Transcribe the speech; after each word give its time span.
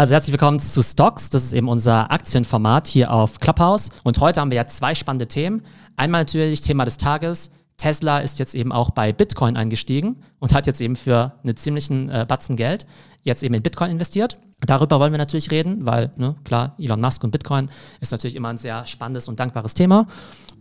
Also 0.00 0.14
herzlich 0.14 0.32
willkommen 0.32 0.60
zu 0.60 0.82
Stocks. 0.82 1.28
Das 1.28 1.44
ist 1.44 1.52
eben 1.52 1.68
unser 1.68 2.10
Aktienformat 2.10 2.88
hier 2.88 3.12
auf 3.12 3.38
Clubhouse. 3.38 3.90
Und 4.02 4.18
heute 4.18 4.40
haben 4.40 4.50
wir 4.50 4.56
ja 4.56 4.66
zwei 4.66 4.94
spannende 4.94 5.28
Themen. 5.28 5.60
Einmal 5.94 6.22
natürlich 6.22 6.62
Thema 6.62 6.86
des 6.86 6.96
Tages. 6.96 7.50
Tesla 7.76 8.20
ist 8.20 8.38
jetzt 8.38 8.54
eben 8.54 8.72
auch 8.72 8.92
bei 8.92 9.12
Bitcoin 9.12 9.58
eingestiegen 9.58 10.22
und 10.38 10.54
hat 10.54 10.66
jetzt 10.66 10.80
eben 10.80 10.96
für 10.96 11.34
einen 11.44 11.54
ziemlichen 11.54 12.08
äh, 12.08 12.24
Batzen 12.26 12.56
Geld 12.56 12.86
jetzt 13.24 13.42
eben 13.42 13.52
in 13.52 13.62
Bitcoin 13.62 13.90
investiert. 13.90 14.38
Darüber 14.60 15.00
wollen 15.00 15.12
wir 15.12 15.18
natürlich 15.18 15.50
reden, 15.50 15.84
weil, 15.84 16.10
ne, 16.16 16.34
klar, 16.44 16.76
Elon 16.78 17.02
Musk 17.02 17.22
und 17.22 17.30
Bitcoin 17.30 17.68
ist 18.00 18.10
natürlich 18.10 18.36
immer 18.36 18.48
ein 18.48 18.56
sehr 18.56 18.86
spannendes 18.86 19.28
und 19.28 19.38
dankbares 19.38 19.74
Thema. 19.74 20.06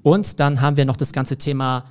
Und 0.03 0.41
dann 0.41 0.59
haben 0.59 0.75
wir 0.75 0.83
noch 0.83 0.97
das 0.97 1.13
ganze 1.13 1.37
Thema 1.37 1.85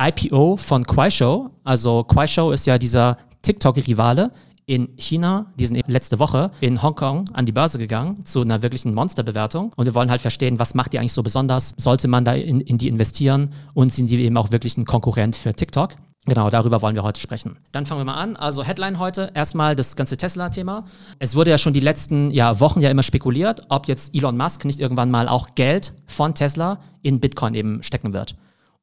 IPO 0.00 0.56
von 0.56 0.84
Kuaishou. 0.84 1.50
Also 1.62 2.04
Kuaishou 2.04 2.52
ist 2.52 2.66
ja 2.66 2.78
dieser 2.78 3.18
TikTok-Rivale, 3.42 4.32
in 4.66 4.88
China, 4.96 5.52
die 5.58 5.64
sind 5.64 5.86
letzte 5.86 6.18
Woche 6.18 6.50
in 6.60 6.82
Hongkong 6.82 7.24
an 7.32 7.46
die 7.46 7.52
Börse 7.52 7.78
gegangen 7.78 8.24
zu 8.24 8.42
einer 8.42 8.62
wirklichen 8.62 8.94
Monsterbewertung. 8.94 9.72
Und 9.76 9.86
wir 9.86 9.94
wollen 9.94 10.10
halt 10.10 10.20
verstehen, 10.20 10.58
was 10.58 10.74
macht 10.74 10.92
die 10.92 10.98
eigentlich 10.98 11.12
so 11.12 11.22
besonders? 11.22 11.74
Sollte 11.76 12.08
man 12.08 12.24
da 12.24 12.34
in, 12.34 12.60
in 12.60 12.76
die 12.76 12.88
investieren? 12.88 13.52
Und 13.74 13.92
sind 13.92 14.10
die 14.10 14.20
eben 14.20 14.36
auch 14.36 14.50
wirklich 14.50 14.76
ein 14.76 14.84
Konkurrent 14.84 15.36
für 15.36 15.54
TikTok? 15.54 15.94
Genau, 16.28 16.50
darüber 16.50 16.82
wollen 16.82 16.96
wir 16.96 17.04
heute 17.04 17.20
sprechen. 17.20 17.56
Dann 17.70 17.86
fangen 17.86 18.00
wir 18.00 18.04
mal 18.04 18.20
an. 18.20 18.34
Also 18.34 18.64
Headline 18.64 18.98
heute, 18.98 19.30
erstmal 19.34 19.76
das 19.76 19.94
ganze 19.94 20.16
Tesla-Thema. 20.16 20.84
Es 21.20 21.36
wurde 21.36 21.50
ja 21.50 21.58
schon 21.58 21.72
die 21.72 21.78
letzten 21.78 22.32
ja, 22.32 22.58
Wochen 22.58 22.80
ja 22.80 22.90
immer 22.90 23.04
spekuliert, 23.04 23.64
ob 23.68 23.86
jetzt 23.86 24.12
Elon 24.12 24.36
Musk 24.36 24.64
nicht 24.64 24.80
irgendwann 24.80 25.12
mal 25.12 25.28
auch 25.28 25.54
Geld 25.54 25.94
von 26.08 26.34
Tesla 26.34 26.80
in 27.02 27.20
Bitcoin 27.20 27.54
eben 27.54 27.84
stecken 27.84 28.12
wird. 28.12 28.34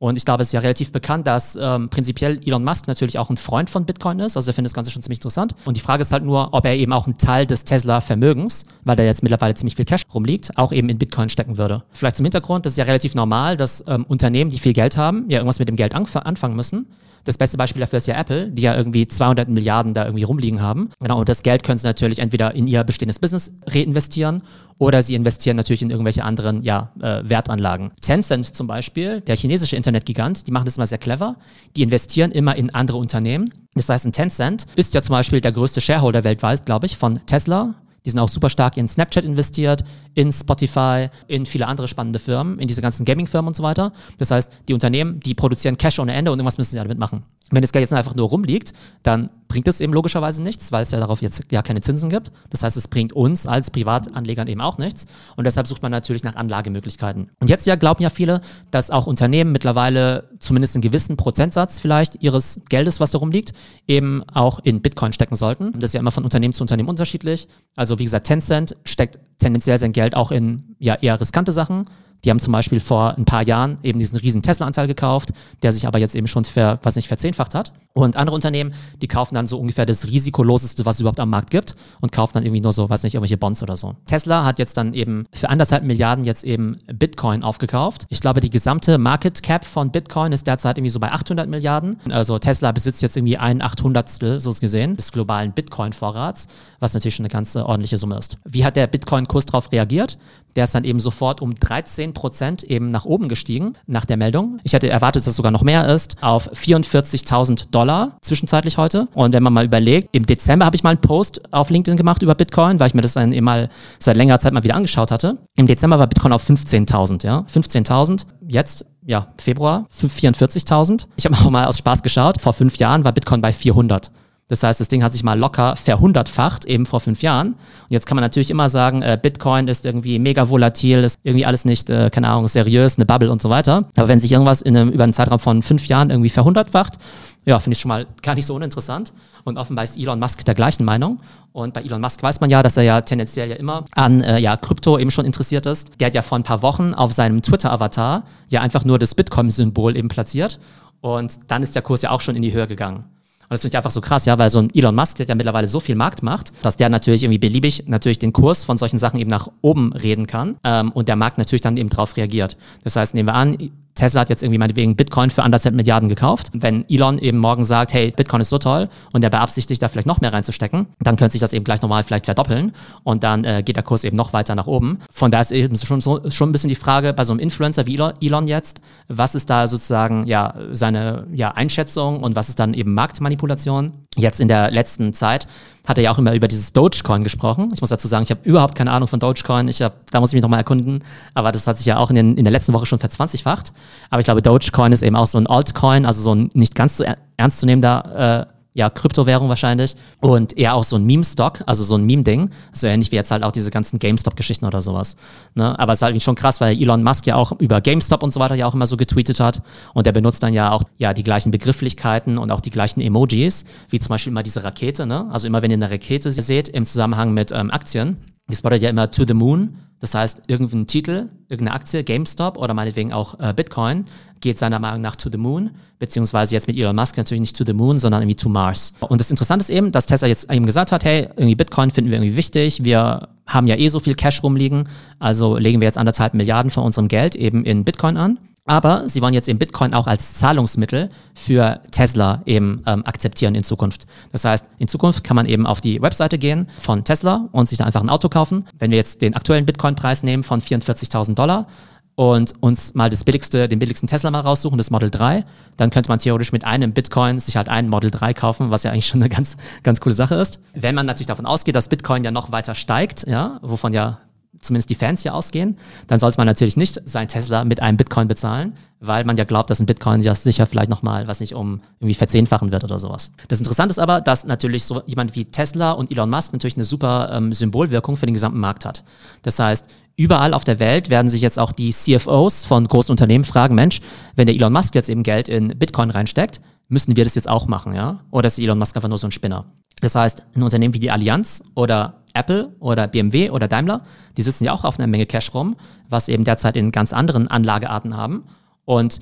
Und 0.03 0.17
ich 0.17 0.25
glaube, 0.25 0.41
es 0.41 0.49
ist 0.49 0.51
ja 0.51 0.59
relativ 0.59 0.91
bekannt, 0.91 1.27
dass 1.27 1.55
ähm, 1.55 1.87
prinzipiell 1.87 2.37
Elon 2.45 2.65
Musk 2.65 2.89
natürlich 2.89 3.17
auch 3.19 3.29
ein 3.29 3.37
Freund 3.37 3.69
von 3.69 3.85
Bitcoin 3.85 4.19
ist. 4.19 4.35
Also 4.35 4.51
er 4.51 4.53
findet 4.53 4.71
das 4.71 4.73
Ganze 4.73 4.91
schon 4.91 5.01
ziemlich 5.01 5.19
interessant. 5.19 5.55
Und 5.63 5.77
die 5.77 5.81
Frage 5.81 6.01
ist 6.01 6.11
halt 6.11 6.25
nur, 6.25 6.53
ob 6.53 6.65
er 6.65 6.75
eben 6.75 6.91
auch 6.91 7.07
einen 7.07 7.17
Teil 7.17 7.47
des 7.47 7.63
Tesla-Vermögens, 7.63 8.65
weil 8.83 8.97
da 8.97 9.03
jetzt 9.03 9.23
mittlerweile 9.23 9.55
ziemlich 9.55 9.77
viel 9.77 9.85
Cash 9.85 10.01
rumliegt, 10.13 10.57
auch 10.57 10.73
eben 10.73 10.89
in 10.89 10.97
Bitcoin 10.97 11.29
stecken 11.29 11.57
würde. 11.57 11.83
Vielleicht 11.93 12.17
zum 12.17 12.25
Hintergrund, 12.25 12.65
das 12.65 12.73
ist 12.73 12.77
ja 12.79 12.83
relativ 12.83 13.15
normal, 13.15 13.55
dass 13.55 13.81
ähm, 13.87 14.03
Unternehmen, 14.05 14.51
die 14.51 14.59
viel 14.59 14.73
Geld 14.73 14.97
haben, 14.97 15.23
ja 15.29 15.37
irgendwas 15.37 15.59
mit 15.59 15.69
dem 15.69 15.77
Geld 15.77 15.95
anfangen 15.95 16.57
müssen. 16.57 16.85
Das 17.23 17.37
beste 17.37 17.57
Beispiel 17.57 17.79
dafür 17.79 17.97
ist 17.97 18.07
ja 18.07 18.19
Apple, 18.19 18.49
die 18.49 18.63
ja 18.63 18.75
irgendwie 18.75 19.07
200 19.07 19.47
Milliarden 19.49 19.93
da 19.93 20.05
irgendwie 20.05 20.23
rumliegen 20.23 20.61
haben. 20.61 20.89
Genau, 20.99 21.19
und 21.19 21.29
das 21.29 21.43
Geld 21.43 21.63
können 21.63 21.77
sie 21.77 21.87
natürlich 21.87 22.19
entweder 22.19 22.53
in 22.53 22.67
ihr 22.67 22.83
bestehendes 22.83 23.19
Business 23.19 23.53
reinvestieren 23.65 24.43
oder 24.77 25.01
sie 25.01 25.15
investieren 25.15 25.55
natürlich 25.55 25.81
in 25.81 25.89
irgendwelche 25.89 26.23
anderen 26.23 26.63
ja, 26.63 26.91
äh, 26.99 27.21
Wertanlagen. 27.23 27.91
Tencent 28.01 28.45
zum 28.45 28.67
Beispiel, 28.67 29.21
der 29.21 29.37
chinesische 29.37 29.75
Internetgigant, 29.75 30.47
die 30.47 30.51
machen 30.51 30.65
das 30.65 30.77
immer 30.77 30.87
sehr 30.87 30.97
clever. 30.97 31.37
Die 31.75 31.83
investieren 31.83 32.31
immer 32.31 32.55
in 32.55 32.73
andere 32.73 32.97
Unternehmen. 32.97 33.53
Das 33.75 33.89
heißt, 33.89 34.05
ein 34.05 34.11
Tencent 34.11 34.65
ist 34.75 34.93
ja 34.93 35.01
zum 35.01 35.13
Beispiel 35.13 35.41
der 35.41 35.51
größte 35.51 35.81
Shareholder 35.81 36.23
weltweit, 36.23 36.65
glaube 36.65 36.85
ich, 36.85 36.97
von 36.97 37.19
Tesla. 37.25 37.75
Die 38.05 38.09
sind 38.09 38.19
auch 38.19 38.29
super 38.29 38.49
stark 38.49 38.77
in 38.77 38.87
Snapchat 38.87 39.23
investiert, 39.23 39.83
in 40.13 40.31
Spotify, 40.31 41.09
in 41.27 41.45
viele 41.45 41.67
andere 41.67 41.87
spannende 41.87 42.19
Firmen, 42.19 42.59
in 42.59 42.67
diese 42.67 42.81
ganzen 42.81 43.05
Gaming-Firmen 43.05 43.47
und 43.47 43.55
so 43.55 43.63
weiter. 43.63 43.93
Das 44.17 44.31
heißt, 44.31 44.51
die 44.67 44.73
Unternehmen, 44.73 45.19
die 45.19 45.33
produzieren 45.33 45.77
Cash 45.77 45.99
ohne 45.99 46.13
Ende 46.13 46.31
und 46.31 46.39
irgendwas 46.39 46.57
müssen 46.57 46.71
sie 46.71 46.77
damit 46.77 46.97
machen. 46.97 47.23
Wenn 47.51 47.61
das 47.61 47.71
Geld 47.71 47.83
jetzt 47.83 47.93
einfach 47.93 48.15
nur 48.15 48.29
rumliegt, 48.29 48.73
dann 49.03 49.29
bringt 49.47 49.67
es 49.67 49.81
eben 49.81 49.93
logischerweise 49.93 50.41
nichts, 50.41 50.71
weil 50.71 50.81
es 50.81 50.89
ja 50.89 50.99
darauf 50.99 51.21
jetzt 51.21 51.41
ja 51.51 51.61
keine 51.61 51.81
Zinsen 51.81 52.09
gibt. 52.09 52.31
Das 52.49 52.63
heißt, 52.63 52.75
es 52.75 52.87
bringt 52.87 53.13
uns 53.13 53.45
als 53.45 53.69
Privatanlegern 53.69 54.47
eben 54.47 54.61
auch 54.61 54.79
nichts. 54.79 55.05
Und 55.35 55.45
deshalb 55.45 55.67
sucht 55.67 55.83
man 55.83 55.91
natürlich 55.91 56.23
nach 56.23 56.35
Anlagemöglichkeiten. 56.35 57.29
Und 57.39 57.49
jetzt 57.49 57.67
ja 57.67 57.75
glauben 57.75 58.01
ja 58.01 58.09
viele, 58.09 58.41
dass 58.71 58.89
auch 58.89 59.05
Unternehmen 59.05 59.51
mittlerweile 59.51 60.29
zumindest 60.39 60.75
einen 60.75 60.81
gewissen 60.81 61.17
Prozentsatz 61.17 61.77
vielleicht 61.77 62.23
ihres 62.23 62.61
Geldes, 62.69 62.99
was 62.99 63.11
da 63.11 63.19
rumliegt, 63.19 63.53
eben 63.87 64.23
auch 64.33 64.57
in 64.63 64.81
Bitcoin 64.81 65.13
stecken 65.13 65.35
sollten. 65.35 65.71
Das 65.73 65.89
ist 65.89 65.93
ja 65.93 65.99
immer 65.99 66.11
von 66.11 66.23
Unternehmen 66.23 66.55
zu 66.55 66.63
Unternehmen 66.63 66.89
unterschiedlich. 66.89 67.47
Also 67.75 67.92
wie 67.99 68.05
gesagt, 68.05 68.27
Tencent 68.27 68.75
steckt 68.85 69.19
tendenziell 69.39 69.77
sein 69.77 69.91
Geld 69.91 70.15
auch 70.15 70.31
in 70.31 70.75
ja 70.79 70.95
eher 70.95 71.19
riskante 71.19 71.51
Sachen. 71.51 71.85
Die 72.23 72.29
haben 72.29 72.39
zum 72.39 72.53
Beispiel 72.53 72.79
vor 72.79 73.17
ein 73.17 73.25
paar 73.25 73.43
Jahren 73.43 73.77
eben 73.83 73.99
diesen 73.99 74.17
riesen 74.17 74.41
Tesla-Anteil 74.41 74.87
gekauft, 74.87 75.29
der 75.61 75.71
sich 75.71 75.87
aber 75.87 75.99
jetzt 75.99 76.15
eben 76.15 76.27
schon 76.27 76.45
für, 76.45 76.79
was 76.83 76.95
nicht, 76.95 77.07
verzehnfacht 77.07 77.55
hat. 77.55 77.73
Und 77.93 78.17
andere 78.17 78.33
Unternehmen, 78.33 78.73
die 79.01 79.07
kaufen 79.07 79.35
dann 79.35 79.45
so 79.45 79.59
ungefähr 79.59 79.85
das 79.85 80.07
risikoloseste, 80.07 80.85
was 80.85 80.95
es 80.95 81.01
überhaupt 81.01 81.19
am 81.19 81.29
Markt 81.29 81.51
gibt 81.51 81.75
und 82.01 82.11
kaufen 82.11 82.33
dann 82.33 82.43
irgendwie 82.43 82.61
nur 82.61 82.73
so, 82.73 82.89
weiß 82.89 83.03
nicht, 83.03 83.13
irgendwelche 83.13 83.37
Bonds 83.37 83.61
oder 83.61 83.75
so. 83.75 83.95
Tesla 84.05 84.45
hat 84.45 84.57
jetzt 84.57 84.77
dann 84.77 84.93
eben 84.93 85.25
für 85.31 85.49
anderthalb 85.49 85.83
Milliarden 85.83 86.25
jetzt 86.25 86.43
eben 86.43 86.79
Bitcoin 86.87 87.43
aufgekauft. 87.43 88.05
Ich 88.09 88.19
glaube, 88.19 88.41
die 88.41 88.49
gesamte 88.49 88.97
Market 88.97 89.43
Cap 89.43 89.63
von 89.63 89.91
Bitcoin 89.91 90.31
ist 90.31 90.47
derzeit 90.47 90.77
irgendwie 90.77 90.89
so 90.89 90.99
bei 90.99 91.11
800 91.11 91.47
Milliarden. 91.47 91.97
Also 92.09 92.39
Tesla 92.39 92.71
besitzt 92.71 93.01
jetzt 93.03 93.15
irgendwie 93.15 93.37
ein 93.37 93.61
Achthundertstel, 93.61 94.39
so 94.39 94.53
gesehen, 94.53 94.95
des 94.95 95.11
globalen 95.11 95.51
Bitcoin-Vorrats, 95.51 96.47
was 96.79 96.93
natürlich 96.93 97.15
schon 97.15 97.25
eine 97.25 97.31
ganz 97.31 97.55
ordentliche 97.55 97.97
Summe 97.97 98.17
ist. 98.17 98.37
Wie 98.45 98.63
hat 98.65 98.75
der 98.75 98.87
Bitcoin-Kurs 98.87 99.45
darauf 99.45 99.71
reagiert? 99.71 100.17
Der 100.55 100.65
ist 100.65 100.75
dann 100.75 100.83
eben 100.83 100.99
sofort 100.99 101.41
um 101.41 101.55
13 101.55 102.13
Prozent 102.13 102.63
eben 102.63 102.89
nach 102.89 103.05
oben 103.05 103.27
gestiegen 103.27 103.73
nach 103.87 104.05
der 104.05 104.17
Meldung. 104.17 104.59
Ich 104.63 104.73
hätte 104.73 104.89
erwartet, 104.89 105.23
dass 105.23 105.31
es 105.31 105.35
sogar 105.35 105.51
noch 105.51 105.63
mehr 105.63 105.87
ist, 105.87 106.15
auf 106.21 106.51
44.000 106.51 107.71
Dollar 107.71 108.17
zwischenzeitlich 108.21 108.77
heute. 108.77 109.07
Und 109.13 109.33
wenn 109.33 109.43
man 109.43 109.53
mal 109.53 109.65
überlegt, 109.65 110.09
im 110.11 110.25
Dezember 110.25 110.65
habe 110.65 110.75
ich 110.75 110.83
mal 110.83 110.91
einen 110.91 111.01
Post 111.01 111.41
auf 111.51 111.69
LinkedIn 111.69 111.97
gemacht 111.97 112.21
über 112.21 112.35
Bitcoin, 112.35 112.79
weil 112.79 112.87
ich 112.87 112.93
mir 112.93 113.01
das 113.01 113.13
dann 113.13 113.33
eben 113.33 113.45
mal 113.45 113.69
seit 113.99 114.17
längerer 114.17 114.39
Zeit 114.39 114.53
mal 114.53 114.63
wieder 114.63 114.75
angeschaut 114.75 115.11
hatte. 115.11 115.37
Im 115.55 115.67
Dezember 115.67 115.99
war 115.99 116.07
Bitcoin 116.07 116.33
auf 116.33 116.47
15.000, 116.47 117.25
ja. 117.25 117.45
15.000. 117.51 118.25
Jetzt, 118.47 118.85
ja, 119.05 119.27
Februar 119.37 119.87
44.000. 119.95 121.07
Ich 121.15 121.25
habe 121.25 121.35
auch 121.35 121.49
mal 121.49 121.65
aus 121.65 121.77
Spaß 121.79 122.03
geschaut. 122.03 122.41
Vor 122.41 122.53
fünf 122.53 122.77
Jahren 122.77 123.03
war 123.03 123.11
Bitcoin 123.11 123.41
bei 123.41 123.51
400. 123.51 124.11
Das 124.49 124.61
heißt, 124.61 124.79
das 124.79 124.87
Ding 124.87 125.03
hat 125.03 125.11
sich 125.11 125.23
mal 125.23 125.39
locker 125.39 125.75
verhundertfacht, 125.75 126.65
eben 126.65 126.85
vor 126.85 126.99
fünf 126.99 127.21
Jahren. 127.21 127.53
Und 127.53 127.89
jetzt 127.89 128.05
kann 128.05 128.15
man 128.15 128.23
natürlich 128.23 128.51
immer 128.51 128.69
sagen, 128.69 129.01
äh, 129.01 129.17
Bitcoin 129.19 129.67
ist 129.67 129.85
irgendwie 129.85 130.19
mega 130.19 130.49
volatil, 130.49 130.99
ist 131.03 131.17
irgendwie 131.23 131.45
alles 131.45 131.65
nicht, 131.65 131.89
äh, 131.89 132.09
keine 132.11 132.29
Ahnung, 132.29 132.47
seriös, 132.47 132.97
eine 132.97 133.05
Bubble 133.05 133.31
und 133.31 133.41
so 133.41 133.49
weiter. 133.49 133.85
Aber 133.95 134.07
wenn 134.07 134.19
sich 134.19 134.31
irgendwas 134.31 134.61
in 134.61 134.75
einem, 134.75 134.89
über 134.89 135.05
einen 135.05 135.13
Zeitraum 135.13 135.39
von 135.39 135.61
fünf 135.61 135.87
Jahren 135.87 136.09
irgendwie 136.09 136.29
verhundertfacht, 136.29 136.99
ja, 137.45 137.59
finde 137.59 137.75
ich 137.75 137.81
schon 137.81 137.89
mal 137.89 138.05
gar 138.21 138.35
nicht 138.35 138.45
so 138.45 138.55
uninteressant. 138.55 139.13
Und 139.43 139.57
offenbar 139.57 139.83
ist 139.83 139.97
Elon 139.97 140.19
Musk 140.19 140.45
der 140.45 140.53
gleichen 140.53 140.85
Meinung. 140.85 141.17
Und 141.51 141.73
bei 141.73 141.81
Elon 141.81 142.01
Musk 142.01 142.21
weiß 142.23 142.39
man 142.39 142.49
ja, 142.49 142.63
dass 142.63 142.77
er 142.77 142.83
ja 142.83 143.01
tendenziell 143.01 143.49
ja 143.49 143.55
immer 143.55 143.85
an 143.91 144.21
äh, 144.21 144.39
ja, 144.39 144.55
Krypto 144.55 144.97
eben 144.97 145.11
schon 145.11 145.25
interessiert 145.25 145.65
ist. 145.65 145.91
Der 145.99 146.07
hat 146.07 146.13
ja 146.13 146.21
vor 146.21 146.37
ein 146.37 146.43
paar 146.43 146.61
Wochen 146.61 146.93
auf 146.93 147.11
seinem 147.13 147.41
Twitter-Avatar 147.41 148.23
ja 148.49 148.61
einfach 148.61 148.85
nur 148.85 148.99
das 148.99 149.15
Bitcoin-Symbol 149.15 149.97
eben 149.97 150.07
platziert. 150.07 150.59
Und 151.01 151.39
dann 151.49 151.63
ist 151.63 151.75
der 151.75 151.81
Kurs 151.81 152.01
ja 152.01 152.11
auch 152.11 152.21
schon 152.21 152.35
in 152.35 152.41
die 152.41 152.53
Höhe 152.53 152.67
gegangen. 152.67 153.05
Das 153.53 153.61
finde 153.61 153.73
ich 153.73 153.77
einfach 153.77 153.91
so 153.91 154.01
krass, 154.01 154.25
ja, 154.25 154.37
weil 154.39 154.49
so 154.49 154.59
ein 154.59 154.69
Elon 154.73 154.95
Musk, 154.95 155.17
der 155.17 155.27
ja 155.27 155.35
mittlerweile 155.35 155.67
so 155.67 155.79
viel 155.79 155.95
Marktmacht, 155.95 156.51
dass 156.61 156.77
der 156.77 156.89
natürlich 156.89 157.23
irgendwie 157.23 157.39
beliebig 157.39 157.83
natürlich 157.87 158.19
den 158.19 158.33
Kurs 158.33 158.63
von 158.63 158.77
solchen 158.77 158.97
Sachen 158.97 159.19
eben 159.19 159.29
nach 159.29 159.49
oben 159.61 159.93
reden 159.93 160.27
kann 160.27 160.55
ähm, 160.63 160.91
und 160.91 161.07
der 161.07 161.15
Markt 161.15 161.37
natürlich 161.37 161.61
dann 161.61 161.77
eben 161.77 161.89
darauf 161.89 162.17
reagiert. 162.17 162.57
Das 162.83 162.95
heißt, 162.95 163.13
nehmen 163.13 163.27
wir 163.27 163.35
an, 163.35 163.71
Tesla 163.95 164.21
hat 164.21 164.29
jetzt 164.29 164.43
irgendwie 164.43 164.57
meinetwegen 164.57 164.95
Bitcoin 164.95 165.29
für 165.29 165.43
anderthalb 165.43 165.75
Milliarden 165.75 166.09
gekauft. 166.09 166.49
Wenn 166.53 166.87
Elon 166.89 167.19
eben 167.19 167.37
morgen 167.37 167.63
sagt, 167.63 167.93
hey, 167.93 168.11
Bitcoin 168.11 168.41
ist 168.41 168.49
so 168.49 168.57
toll 168.57 168.89
und 169.13 169.23
er 169.23 169.29
beabsichtigt, 169.29 169.81
da 169.81 169.87
vielleicht 169.87 170.07
noch 170.07 170.21
mehr 170.21 170.33
reinzustecken, 170.33 170.87
dann 170.99 171.15
könnte 171.15 171.33
sich 171.33 171.41
das 171.41 171.53
eben 171.53 171.63
gleich 171.63 171.81
nochmal 171.81 172.03
vielleicht 172.03 172.25
verdoppeln 172.25 172.73
und 173.03 173.23
dann 173.23 173.43
äh, 173.43 173.61
geht 173.63 173.75
der 173.75 173.83
Kurs 173.83 174.03
eben 174.03 174.17
noch 174.17 174.33
weiter 174.33 174.55
nach 174.55 174.67
oben. 174.67 174.99
Von 175.11 175.31
da 175.31 175.41
ist 175.41 175.51
eben 175.51 175.75
schon, 175.77 176.01
so, 176.01 176.19
schon 176.29 176.49
ein 176.49 176.51
bisschen 176.51 176.69
die 176.69 176.75
Frage 176.75 177.13
bei 177.13 177.23
so 177.23 177.33
einem 177.33 177.39
Influencer 177.39 177.85
wie 177.85 177.99
Elon 178.21 178.47
jetzt, 178.47 178.81
was 179.07 179.35
ist 179.35 179.49
da 179.49 179.67
sozusagen 179.67 180.25
ja 180.25 180.55
seine 180.71 181.27
ja, 181.33 181.51
Einschätzung 181.51 182.23
und 182.23 182.35
was 182.35 182.49
ist 182.49 182.59
dann 182.59 182.73
eben 182.73 182.93
Marktmanipulation? 182.93 183.93
Jetzt 184.15 184.41
in 184.41 184.47
der 184.47 184.71
letzten 184.71 185.13
Zeit 185.13 185.47
hat 185.85 185.97
er 185.97 186.03
ja 186.03 186.11
auch 186.11 186.17
immer 186.17 186.33
über 186.33 186.47
dieses 186.47 186.71
Dogecoin 186.71 187.23
gesprochen. 187.23 187.69
Ich 187.73 187.81
muss 187.81 187.89
dazu 187.89 188.07
sagen, 188.07 188.23
ich 188.23 188.31
habe 188.31 188.41
überhaupt 188.43 188.75
keine 188.75 188.91
Ahnung 188.91 189.07
von 189.07 189.19
Dogecoin. 189.19 189.67
Ich 189.67 189.81
hab, 189.81 190.09
da 190.11 190.19
muss 190.19 190.29
ich 190.29 190.33
mich 190.33 190.41
nochmal 190.41 190.59
erkunden. 190.59 191.03
Aber 191.33 191.51
das 191.51 191.67
hat 191.67 191.77
sich 191.77 191.85
ja 191.85 191.97
auch 191.97 192.09
in, 192.09 192.15
den, 192.15 192.37
in 192.37 192.45
der 192.45 192.53
letzten 192.53 192.73
Woche 192.73 192.85
schon 192.85 192.99
verzwanzigfacht. 192.99 193.73
Aber 194.09 194.19
ich 194.19 194.25
glaube, 194.25 194.41
Dogecoin 194.41 194.93
ist 194.93 195.03
eben 195.03 195.15
auch 195.15 195.27
so 195.27 195.37
ein 195.37 195.47
Altcoin, 195.47 196.05
also 196.05 196.21
so 196.21 196.33
ein 196.33 196.49
nicht 196.53 196.75
ganz 196.75 196.97
so 196.97 197.05
ernst 197.35 197.59
zu 197.59 197.65
nehmender 197.65 198.47
äh, 198.49 198.52
ja, 198.73 198.89
Kryptowährung 198.89 199.49
wahrscheinlich 199.49 199.95
und 200.21 200.57
eher 200.57 200.75
auch 200.75 200.83
so 200.83 200.95
ein 200.95 201.05
Meme-Stock, 201.05 201.63
also 201.65 201.83
so 201.83 201.95
ein 201.95 202.05
Meme-Ding, 202.05 202.49
so 202.71 202.87
ähnlich 202.87 203.11
wie 203.11 203.15
jetzt 203.15 203.31
halt 203.31 203.43
auch 203.43 203.51
diese 203.51 203.71
ganzen 203.71 203.99
GameStop-Geschichten 203.99 204.65
oder 204.65 204.81
sowas. 204.81 205.15
Ne? 205.55 205.77
Aber 205.79 205.93
es 205.93 205.99
ist 205.99 206.03
halt 206.03 206.21
schon 206.21 206.35
krass, 206.35 206.59
weil 206.59 206.79
Elon 206.81 207.03
Musk 207.03 207.27
ja 207.27 207.35
auch 207.35 207.51
über 207.59 207.81
GameStop 207.81 208.23
und 208.23 208.31
so 208.31 208.39
weiter 208.39 208.55
ja 208.55 208.65
auch 208.65 208.73
immer 208.73 208.87
so 208.87 208.97
getweetet 208.97 209.39
hat 209.39 209.61
und 209.93 210.05
der 210.05 210.11
benutzt 210.11 210.41
dann 210.43 210.53
ja 210.53 210.71
auch 210.71 210.83
ja 210.97 211.13
die 211.13 211.23
gleichen 211.23 211.51
Begrifflichkeiten 211.51 212.37
und 212.37 212.51
auch 212.51 212.61
die 212.61 212.71
gleichen 212.71 213.01
Emojis, 213.01 213.65
wie 213.89 213.99
zum 213.99 214.09
Beispiel 214.09 214.31
immer 214.31 214.43
diese 214.43 214.63
Rakete, 214.63 215.05
ne? 215.05 215.27
Also 215.31 215.47
immer 215.47 215.61
wenn 215.61 215.71
ihr 215.71 215.77
eine 215.77 215.91
Rakete 215.91 216.31
seht 216.31 216.67
im 216.67 216.85
Zusammenhang 216.85 217.33
mit 217.33 217.51
ähm, 217.51 217.71
Aktien, 217.71 218.17
das 218.47 218.61
bedeutet 218.61 218.83
ja 218.83 218.89
immer 218.89 219.09
to 219.09 219.23
the 219.25 219.33
moon, 219.33 219.77
das 220.03 220.15
heißt, 220.15 220.43
irgendein 220.47 220.85
Titel, 220.85 221.29
irgendeine 221.47 221.77
Aktie, 221.77 222.03
GameStop 222.03 222.57
oder 222.57 222.73
meinetwegen 222.73 223.13
auch 223.13 223.39
äh, 223.39 223.53
Bitcoin, 223.55 224.03
geht 224.41 224.57
seiner 224.57 224.77
Meinung 224.77 224.99
nach 224.99 225.15
to 225.15 225.29
the 225.31 225.37
moon, 225.37 225.71
beziehungsweise 225.97 226.53
jetzt 226.53 226.67
mit 226.67 226.77
Elon 226.77 226.93
Musk 226.93 227.15
natürlich 227.15 227.39
nicht 227.39 227.55
to 227.55 227.63
the 227.63 227.71
moon, 227.71 227.97
sondern 227.97 228.21
irgendwie 228.21 228.35
to 228.35 228.49
Mars. 228.49 228.93
Und 228.99 229.21
das 229.21 229.31
Interessante 229.31 229.63
ist 229.63 229.69
eben, 229.69 229.93
dass 229.93 230.05
Tesla 230.05 230.27
jetzt 230.27 230.51
eben 230.51 230.65
gesagt 230.65 230.91
hat, 230.91 231.05
hey, 231.05 231.29
irgendwie 231.37 231.55
Bitcoin 231.55 231.89
finden 231.89 232.11
wir 232.11 232.17
irgendwie 232.17 232.35
wichtig, 232.35 232.83
wir 232.83 233.29
haben 233.47 233.65
ja 233.67 233.77
eh 233.77 233.87
so 233.87 234.01
viel 234.01 234.13
Cash 234.13 234.43
rumliegen, 234.43 234.89
also 235.19 235.55
legen 235.55 235.79
wir 235.79 235.85
jetzt 235.85 235.97
anderthalb 235.97 236.33
Milliarden 236.33 236.69
von 236.69 236.83
unserem 236.83 237.07
Geld 237.07 237.35
eben 237.35 237.63
in 237.63 237.85
Bitcoin 237.85 238.17
an. 238.17 238.39
Aber 238.65 239.09
sie 239.09 239.21
wollen 239.21 239.33
jetzt 239.33 239.49
eben 239.49 239.59
Bitcoin 239.59 239.93
auch 239.93 240.07
als 240.07 240.35
Zahlungsmittel 240.35 241.09
für 241.35 241.81
Tesla 241.91 242.41
eben 242.45 242.81
ähm, 242.85 243.05
akzeptieren 243.05 243.55
in 243.55 243.63
Zukunft. 243.63 244.07
Das 244.31 244.45
heißt, 244.45 244.65
in 244.77 244.87
Zukunft 244.87 245.23
kann 245.25 245.35
man 245.35 245.47
eben 245.47 245.67
auf 245.67 245.81
die 245.81 246.01
Webseite 246.01 246.37
gehen 246.37 246.69
von 246.79 247.03
Tesla 247.03 247.49
und 247.51 247.67
sich 247.67 247.77
da 247.77 247.85
einfach 247.85 248.01
ein 248.01 248.09
Auto 248.09 248.29
kaufen. 248.29 248.65
Wenn 248.77 248.91
wir 248.91 248.97
jetzt 248.97 249.21
den 249.21 249.35
aktuellen 249.35 249.65
Bitcoin-Preis 249.65 250.23
nehmen 250.23 250.43
von 250.43 250.61
44.000 250.61 251.33
Dollar 251.33 251.67
und 252.15 252.53
uns 252.61 252.93
mal 252.93 253.09
das 253.09 253.25
billigste, 253.25 253.67
den 253.67 253.79
billigsten 253.79 254.07
Tesla 254.07 254.31
mal 254.31 254.39
raussuchen, 254.39 254.77
das 254.77 254.91
Model 254.91 255.09
3, 255.09 255.43
dann 255.75 255.89
könnte 255.89 256.09
man 256.09 256.19
theoretisch 256.19 256.53
mit 256.53 256.63
einem 256.63 256.93
Bitcoin 256.93 257.39
sich 257.39 257.57
halt 257.57 257.67
einen 257.67 257.89
Model 257.89 258.11
3 258.11 258.33
kaufen, 258.33 258.71
was 258.71 258.83
ja 258.83 258.91
eigentlich 258.91 259.07
schon 259.07 259.21
eine 259.21 259.29
ganz, 259.29 259.57
ganz 259.81 259.99
coole 259.99 260.15
Sache 260.15 260.35
ist. 260.35 260.61
Wenn 260.73 260.95
man 260.95 261.05
natürlich 261.05 261.27
davon 261.27 261.45
ausgeht, 261.45 261.75
dass 261.75 261.89
Bitcoin 261.89 262.23
ja 262.23 262.31
noch 262.31 262.53
weiter 262.53 262.75
steigt, 262.75 263.27
ja, 263.27 263.59
wovon 263.61 263.91
ja 263.91 264.19
zumindest 264.63 264.89
die 264.89 264.95
Fans 264.95 265.21
hier 265.21 265.33
ausgehen, 265.33 265.77
dann 266.07 266.19
sollte 266.19 266.37
man 266.37 266.47
natürlich 266.47 266.77
nicht 266.77 267.01
sein 267.05 267.27
Tesla 267.27 267.63
mit 267.63 267.81
einem 267.81 267.97
Bitcoin 267.97 268.27
bezahlen, 268.27 268.77
weil 268.99 269.25
man 269.25 269.37
ja 269.37 269.43
glaubt, 269.43 269.69
dass 269.69 269.79
ein 269.79 269.85
Bitcoin 269.85 270.21
ja 270.21 270.33
sicher 270.33 270.65
vielleicht 270.65 270.89
nochmal, 270.89 271.27
was 271.27 271.39
nicht, 271.39 271.55
um 271.55 271.81
irgendwie 271.99 272.13
verzehnfachen 272.13 272.71
wird 272.71 272.83
oder 272.83 272.99
sowas. 272.99 273.31
Das 273.49 273.59
Interessante 273.59 273.91
ist 273.91 273.99
aber, 273.99 274.21
dass 274.21 274.45
natürlich 274.45 274.85
so 274.85 275.01
jemand 275.05 275.35
wie 275.35 275.45
Tesla 275.45 275.91
und 275.91 276.11
Elon 276.11 276.29
Musk 276.29 276.53
natürlich 276.53 276.75
eine 276.75 276.85
super 276.85 277.29
ähm, 277.33 277.51
Symbolwirkung 277.51 278.17
für 278.17 278.25
den 278.25 278.33
gesamten 278.33 278.59
Markt 278.59 278.85
hat. 278.85 279.03
Das 279.41 279.59
heißt, 279.59 279.87
überall 280.15 280.53
auf 280.53 280.63
der 280.63 280.79
Welt 280.79 281.09
werden 281.09 281.29
sich 281.29 281.41
jetzt 281.41 281.59
auch 281.59 281.71
die 281.71 281.91
CFOs 281.91 282.65
von 282.65 282.85
großen 282.85 283.11
Unternehmen 283.11 283.43
fragen, 283.43 283.75
Mensch, 283.75 284.01
wenn 284.35 284.47
der 284.47 284.55
Elon 284.55 284.73
Musk 284.73 284.95
jetzt 284.95 285.09
eben 285.09 285.23
Geld 285.23 285.49
in 285.49 285.77
Bitcoin 285.77 286.09
reinsteckt, 286.09 286.61
müssen 286.87 287.15
wir 287.15 287.23
das 287.23 287.35
jetzt 287.35 287.49
auch 287.49 287.67
machen, 287.67 287.95
ja? 287.95 288.21
Oder 288.31 288.47
ist 288.47 288.59
Elon 288.59 288.79
Musk 288.79 288.95
einfach 288.95 289.09
nur 289.09 289.17
so 289.17 289.27
ein 289.27 289.31
Spinner? 289.31 289.65
Das 290.01 290.15
heißt, 290.15 290.43
ein 290.55 290.63
Unternehmen 290.63 290.93
wie 290.93 290.99
die 290.99 291.11
Allianz 291.11 291.63
oder 291.75 292.22
Apple 292.33 292.75
oder 292.79 293.07
BMW 293.07 293.49
oder 293.49 293.67
Daimler, 293.67 294.01
die 294.37 294.41
sitzen 294.41 294.63
ja 294.65 294.73
auch 294.73 294.83
auf 294.83 294.99
einer 294.99 295.07
Menge 295.07 295.25
Cash 295.25 295.53
rum, 295.53 295.75
was 296.09 296.29
eben 296.29 296.43
derzeit 296.43 296.75
in 296.75 296.91
ganz 296.91 297.13
anderen 297.13 297.47
Anlagearten 297.47 298.17
haben. 298.17 298.43
Und 298.85 299.19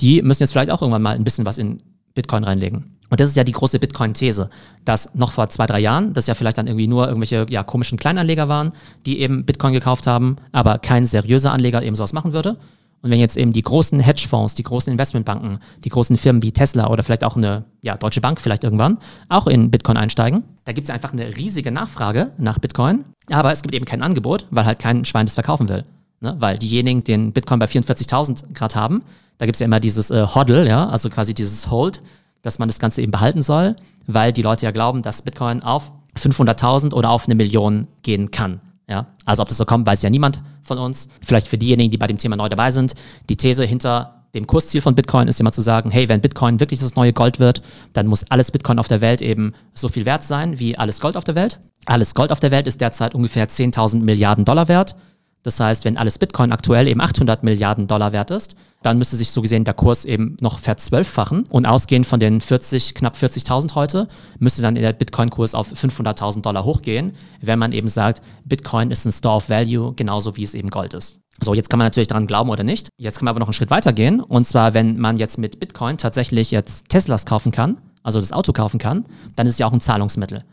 die 0.00 0.22
müssen 0.22 0.42
jetzt 0.42 0.52
vielleicht 0.52 0.70
auch 0.70 0.82
irgendwann 0.82 1.02
mal 1.02 1.14
ein 1.14 1.24
bisschen 1.24 1.46
was 1.46 1.58
in 1.58 1.82
Bitcoin 2.14 2.44
reinlegen. 2.44 2.96
Und 3.10 3.18
das 3.18 3.28
ist 3.28 3.36
ja 3.36 3.44
die 3.44 3.52
große 3.52 3.80
Bitcoin-These, 3.80 4.50
dass 4.84 5.14
noch 5.14 5.32
vor 5.32 5.48
zwei, 5.48 5.66
drei 5.66 5.80
Jahren, 5.80 6.12
das 6.12 6.28
ja 6.28 6.34
vielleicht 6.34 6.58
dann 6.58 6.68
irgendwie 6.68 6.86
nur 6.86 7.08
irgendwelche 7.08 7.44
ja, 7.50 7.64
komischen 7.64 7.98
Kleinanleger 7.98 8.48
waren, 8.48 8.72
die 9.04 9.20
eben 9.20 9.44
Bitcoin 9.44 9.72
gekauft 9.72 10.06
haben, 10.06 10.36
aber 10.52 10.78
kein 10.78 11.04
seriöser 11.04 11.52
Anleger 11.52 11.82
eben 11.82 11.96
sowas 11.96 12.12
machen 12.12 12.32
würde. 12.32 12.56
Und 13.02 13.10
wenn 13.10 13.18
jetzt 13.18 13.36
eben 13.36 13.52
die 13.52 13.62
großen 13.62 13.98
Hedgefonds, 13.98 14.54
die 14.54 14.62
großen 14.62 14.92
Investmentbanken, 14.92 15.60
die 15.84 15.88
großen 15.88 16.16
Firmen 16.16 16.42
wie 16.42 16.52
Tesla 16.52 16.88
oder 16.88 17.02
vielleicht 17.02 17.24
auch 17.24 17.36
eine 17.36 17.64
ja, 17.80 17.96
Deutsche 17.96 18.20
Bank 18.20 18.40
vielleicht 18.40 18.62
irgendwann 18.62 18.98
auch 19.28 19.46
in 19.46 19.70
Bitcoin 19.70 19.96
einsteigen, 19.96 20.44
da 20.64 20.72
gibt 20.72 20.84
es 20.84 20.90
einfach 20.90 21.12
eine 21.12 21.36
riesige 21.36 21.72
Nachfrage 21.72 22.32
nach 22.36 22.58
Bitcoin, 22.58 23.04
aber 23.30 23.52
es 23.52 23.62
gibt 23.62 23.74
eben 23.74 23.86
kein 23.86 24.02
Angebot, 24.02 24.46
weil 24.50 24.66
halt 24.66 24.78
kein 24.78 25.04
Schwein 25.04 25.26
das 25.26 25.34
verkaufen 25.34 25.68
will. 25.68 25.84
Ne? 26.20 26.36
Weil 26.38 26.58
diejenigen, 26.58 27.02
die 27.02 27.12
den 27.12 27.32
Bitcoin 27.32 27.58
bei 27.58 27.66
44.000 27.66 28.52
Grad 28.52 28.76
haben, 28.76 29.02
da 29.38 29.46
gibt 29.46 29.56
es 29.56 29.60
ja 29.60 29.64
immer 29.64 29.80
dieses 29.80 30.10
äh, 30.10 30.26
Hodl, 30.26 30.66
ja, 30.68 30.86
also 30.88 31.08
quasi 31.08 31.32
dieses 31.32 31.70
Hold, 31.70 32.02
dass 32.42 32.58
man 32.58 32.68
das 32.68 32.78
Ganze 32.78 33.00
eben 33.00 33.10
behalten 33.10 33.40
soll, 33.40 33.76
weil 34.06 34.32
die 34.32 34.42
Leute 34.42 34.66
ja 34.66 34.70
glauben, 34.70 35.00
dass 35.00 35.22
Bitcoin 35.22 35.62
auf 35.62 35.92
500.000 36.18 36.92
oder 36.92 37.10
auf 37.10 37.26
eine 37.26 37.34
Million 37.34 37.86
gehen 38.02 38.30
kann. 38.30 38.60
Ja, 38.90 39.06
also 39.24 39.42
ob 39.42 39.48
das 39.48 39.56
so 39.56 39.64
kommt, 39.64 39.86
weiß 39.86 40.02
ja 40.02 40.10
niemand 40.10 40.42
von 40.64 40.76
uns. 40.76 41.08
Vielleicht 41.22 41.46
für 41.46 41.56
diejenigen, 41.56 41.92
die 41.92 41.96
bei 41.96 42.08
dem 42.08 42.16
Thema 42.16 42.34
neu 42.34 42.48
dabei 42.48 42.72
sind. 42.72 42.94
Die 43.28 43.36
These 43.36 43.64
hinter 43.64 44.24
dem 44.34 44.48
Kursziel 44.48 44.80
von 44.80 44.96
Bitcoin 44.96 45.28
ist 45.28 45.40
immer 45.40 45.52
zu 45.52 45.60
sagen, 45.60 45.90
hey, 45.90 46.08
wenn 46.08 46.20
Bitcoin 46.20 46.58
wirklich 46.58 46.80
das 46.80 46.96
neue 46.96 47.12
Gold 47.12 47.38
wird, 47.38 47.62
dann 47.92 48.08
muss 48.08 48.28
alles 48.30 48.50
Bitcoin 48.50 48.80
auf 48.80 48.88
der 48.88 49.00
Welt 49.00 49.22
eben 49.22 49.54
so 49.74 49.88
viel 49.88 50.06
wert 50.06 50.24
sein 50.24 50.58
wie 50.58 50.76
alles 50.76 51.00
Gold 51.00 51.16
auf 51.16 51.24
der 51.24 51.36
Welt. 51.36 51.60
Alles 51.86 52.14
Gold 52.14 52.32
auf 52.32 52.40
der 52.40 52.50
Welt 52.50 52.66
ist 52.66 52.80
derzeit 52.80 53.14
ungefähr 53.14 53.48
10.000 53.48 54.00
Milliarden 54.00 54.44
Dollar 54.44 54.66
wert. 54.66 54.96
Das 55.42 55.58
heißt, 55.58 55.84
wenn 55.84 55.96
alles 55.96 56.18
Bitcoin 56.18 56.52
aktuell 56.52 56.86
eben 56.86 57.00
800 57.00 57.42
Milliarden 57.42 57.86
Dollar 57.86 58.12
wert 58.12 58.30
ist, 58.30 58.56
dann 58.82 58.98
müsste 58.98 59.16
sich 59.16 59.30
so 59.30 59.42
gesehen 59.42 59.64
der 59.64 59.74
Kurs 59.74 60.04
eben 60.04 60.36
noch 60.40 60.58
verzwölffachen. 60.58 61.44
Und 61.48 61.66
ausgehend 61.66 62.06
von 62.06 62.20
den 62.20 62.40
40, 62.40 62.94
knapp 62.94 63.14
40.000 63.14 63.74
heute, 63.74 64.08
müsste 64.38 64.62
dann 64.62 64.74
der 64.74 64.92
Bitcoin-Kurs 64.92 65.54
auf 65.54 65.72
500.000 65.72 66.42
Dollar 66.42 66.64
hochgehen, 66.64 67.12
wenn 67.40 67.58
man 67.58 67.72
eben 67.72 67.88
sagt, 67.88 68.22
Bitcoin 68.44 68.90
ist 68.90 69.06
ein 69.06 69.12
Store 69.12 69.36
of 69.36 69.48
Value, 69.48 69.94
genauso 69.94 70.36
wie 70.36 70.42
es 70.42 70.54
eben 70.54 70.68
Gold 70.68 70.94
ist. 70.94 71.20
So, 71.42 71.54
jetzt 71.54 71.70
kann 71.70 71.78
man 71.78 71.86
natürlich 71.86 72.08
daran 72.08 72.26
glauben 72.26 72.50
oder 72.50 72.64
nicht. 72.64 72.90
Jetzt 72.98 73.18
kann 73.18 73.24
man 73.24 73.30
aber 73.30 73.40
noch 73.40 73.46
einen 73.46 73.54
Schritt 73.54 73.70
weiter 73.70 73.94
gehen. 73.94 74.20
Und 74.20 74.46
zwar, 74.46 74.74
wenn 74.74 74.98
man 74.98 75.16
jetzt 75.16 75.38
mit 75.38 75.58
Bitcoin 75.58 75.96
tatsächlich 75.96 76.50
jetzt 76.50 76.88
Teslas 76.90 77.24
kaufen 77.24 77.50
kann, 77.52 77.78
also 78.02 78.20
das 78.20 78.32
Auto 78.32 78.52
kaufen 78.52 78.78
kann, 78.78 79.04
dann 79.36 79.46
ist 79.46 79.54
es 79.54 79.58
ja 79.58 79.66
auch 79.66 79.72
ein 79.72 79.80
Zahlungsmittel. 79.80 80.44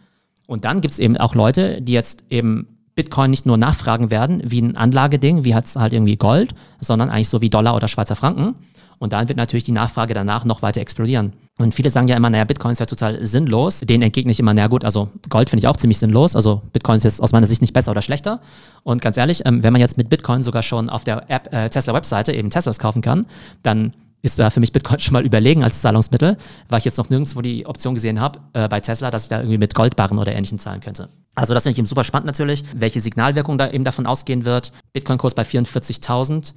Und 0.47 0.63
dann 0.63 0.79
gibt 0.79 0.93
es 0.93 0.99
eben 0.99 1.17
auch 1.17 1.35
Leute, 1.35 1.81
die 1.81 1.91
jetzt 1.91 2.23
eben 2.29 2.76
Bitcoin 2.97 3.31
nicht 3.31 3.45
nur 3.45 3.57
nachfragen 3.57 4.11
werden, 4.11 4.41
wie 4.43 4.61
ein 4.61 4.75
Anlageding, 4.75 5.45
wie 5.45 5.55
hat 5.55 5.65
es 5.65 5.77
halt 5.77 5.93
irgendwie 5.93 6.17
Gold, 6.17 6.53
sondern 6.81 7.09
eigentlich 7.09 7.29
so 7.29 7.41
wie 7.41 7.49
Dollar 7.49 7.75
oder 7.75 7.87
Schweizer 7.87 8.17
Franken. 8.17 8.55
Und 8.99 9.13
dann 9.13 9.29
wird 9.29 9.37
natürlich 9.37 9.63
die 9.63 9.71
Nachfrage 9.71 10.13
danach 10.13 10.43
noch 10.43 10.63
weiter 10.63 10.81
explodieren. 10.81 11.33
Und 11.59 11.73
viele 11.73 11.89
sagen 11.89 12.07
ja 12.07 12.17
immer, 12.17 12.29
naja, 12.29 12.43
Bitcoin 12.43 12.71
ist 12.71 12.79
ja 12.79 12.87
total 12.87 13.23
sinnlos. 13.25 13.81
Den 13.81 14.01
entgegne 14.01 14.31
ich 14.31 14.39
immer, 14.39 14.53
naja 14.53 14.67
gut, 14.67 14.83
also 14.83 15.09
Gold 15.29 15.49
finde 15.49 15.61
ich 15.61 15.67
auch 15.67 15.77
ziemlich 15.77 15.99
sinnlos. 15.99 16.35
Also 16.35 16.63
Bitcoin 16.73 16.97
ist 16.97 17.03
jetzt 17.03 17.21
aus 17.21 17.31
meiner 17.31 17.47
Sicht 17.47 17.61
nicht 17.61 17.73
besser 17.73 17.91
oder 17.91 18.01
schlechter. 18.01 18.41
Und 18.83 19.01
ganz 19.01 19.17
ehrlich, 19.17 19.43
ähm, 19.45 19.63
wenn 19.63 19.73
man 19.73 19.79
jetzt 19.79 19.97
mit 19.97 20.09
Bitcoin 20.09 20.41
sogar 20.41 20.63
schon 20.63 20.89
auf 20.89 21.03
der 21.03 21.29
App, 21.29 21.53
äh, 21.53 21.69
Tesla-Webseite 21.69 22.33
eben 22.33 22.49
Teslas 22.49 22.79
kaufen 22.79 23.01
kann, 23.01 23.27
dann 23.61 23.93
ist 24.21 24.39
da 24.39 24.49
für 24.49 24.59
mich 24.59 24.71
Bitcoin 24.71 24.99
schon 24.99 25.13
mal 25.13 25.25
überlegen 25.25 25.63
als 25.63 25.81
Zahlungsmittel, 25.81 26.37
weil 26.69 26.79
ich 26.79 26.85
jetzt 26.85 26.97
noch 26.97 27.09
nirgendwo 27.09 27.41
die 27.41 27.65
Option 27.65 27.93
gesehen 27.93 28.19
habe 28.19 28.39
äh, 28.53 28.67
bei 28.67 28.79
Tesla, 28.79 29.11
dass 29.11 29.23
ich 29.23 29.29
da 29.29 29.39
irgendwie 29.39 29.57
mit 29.57 29.75
Goldbarren 29.75 30.17
oder 30.17 30.33
ähnlichem 30.33 30.59
zahlen 30.59 30.79
könnte. 30.79 31.09
Also 31.35 31.53
das 31.53 31.63
finde 31.63 31.73
ich 31.73 31.79
eben 31.79 31.85
super 31.85 32.03
spannend 32.03 32.25
natürlich, 32.25 32.63
welche 32.75 32.99
Signalwirkung 32.99 33.57
da 33.57 33.69
eben 33.69 33.83
davon 33.83 34.07
ausgehen 34.07 34.43
wird. 34.43 34.73
Bitcoin-Kurs 34.93 35.35
bei 35.35 35.43
44.000. 35.43 36.53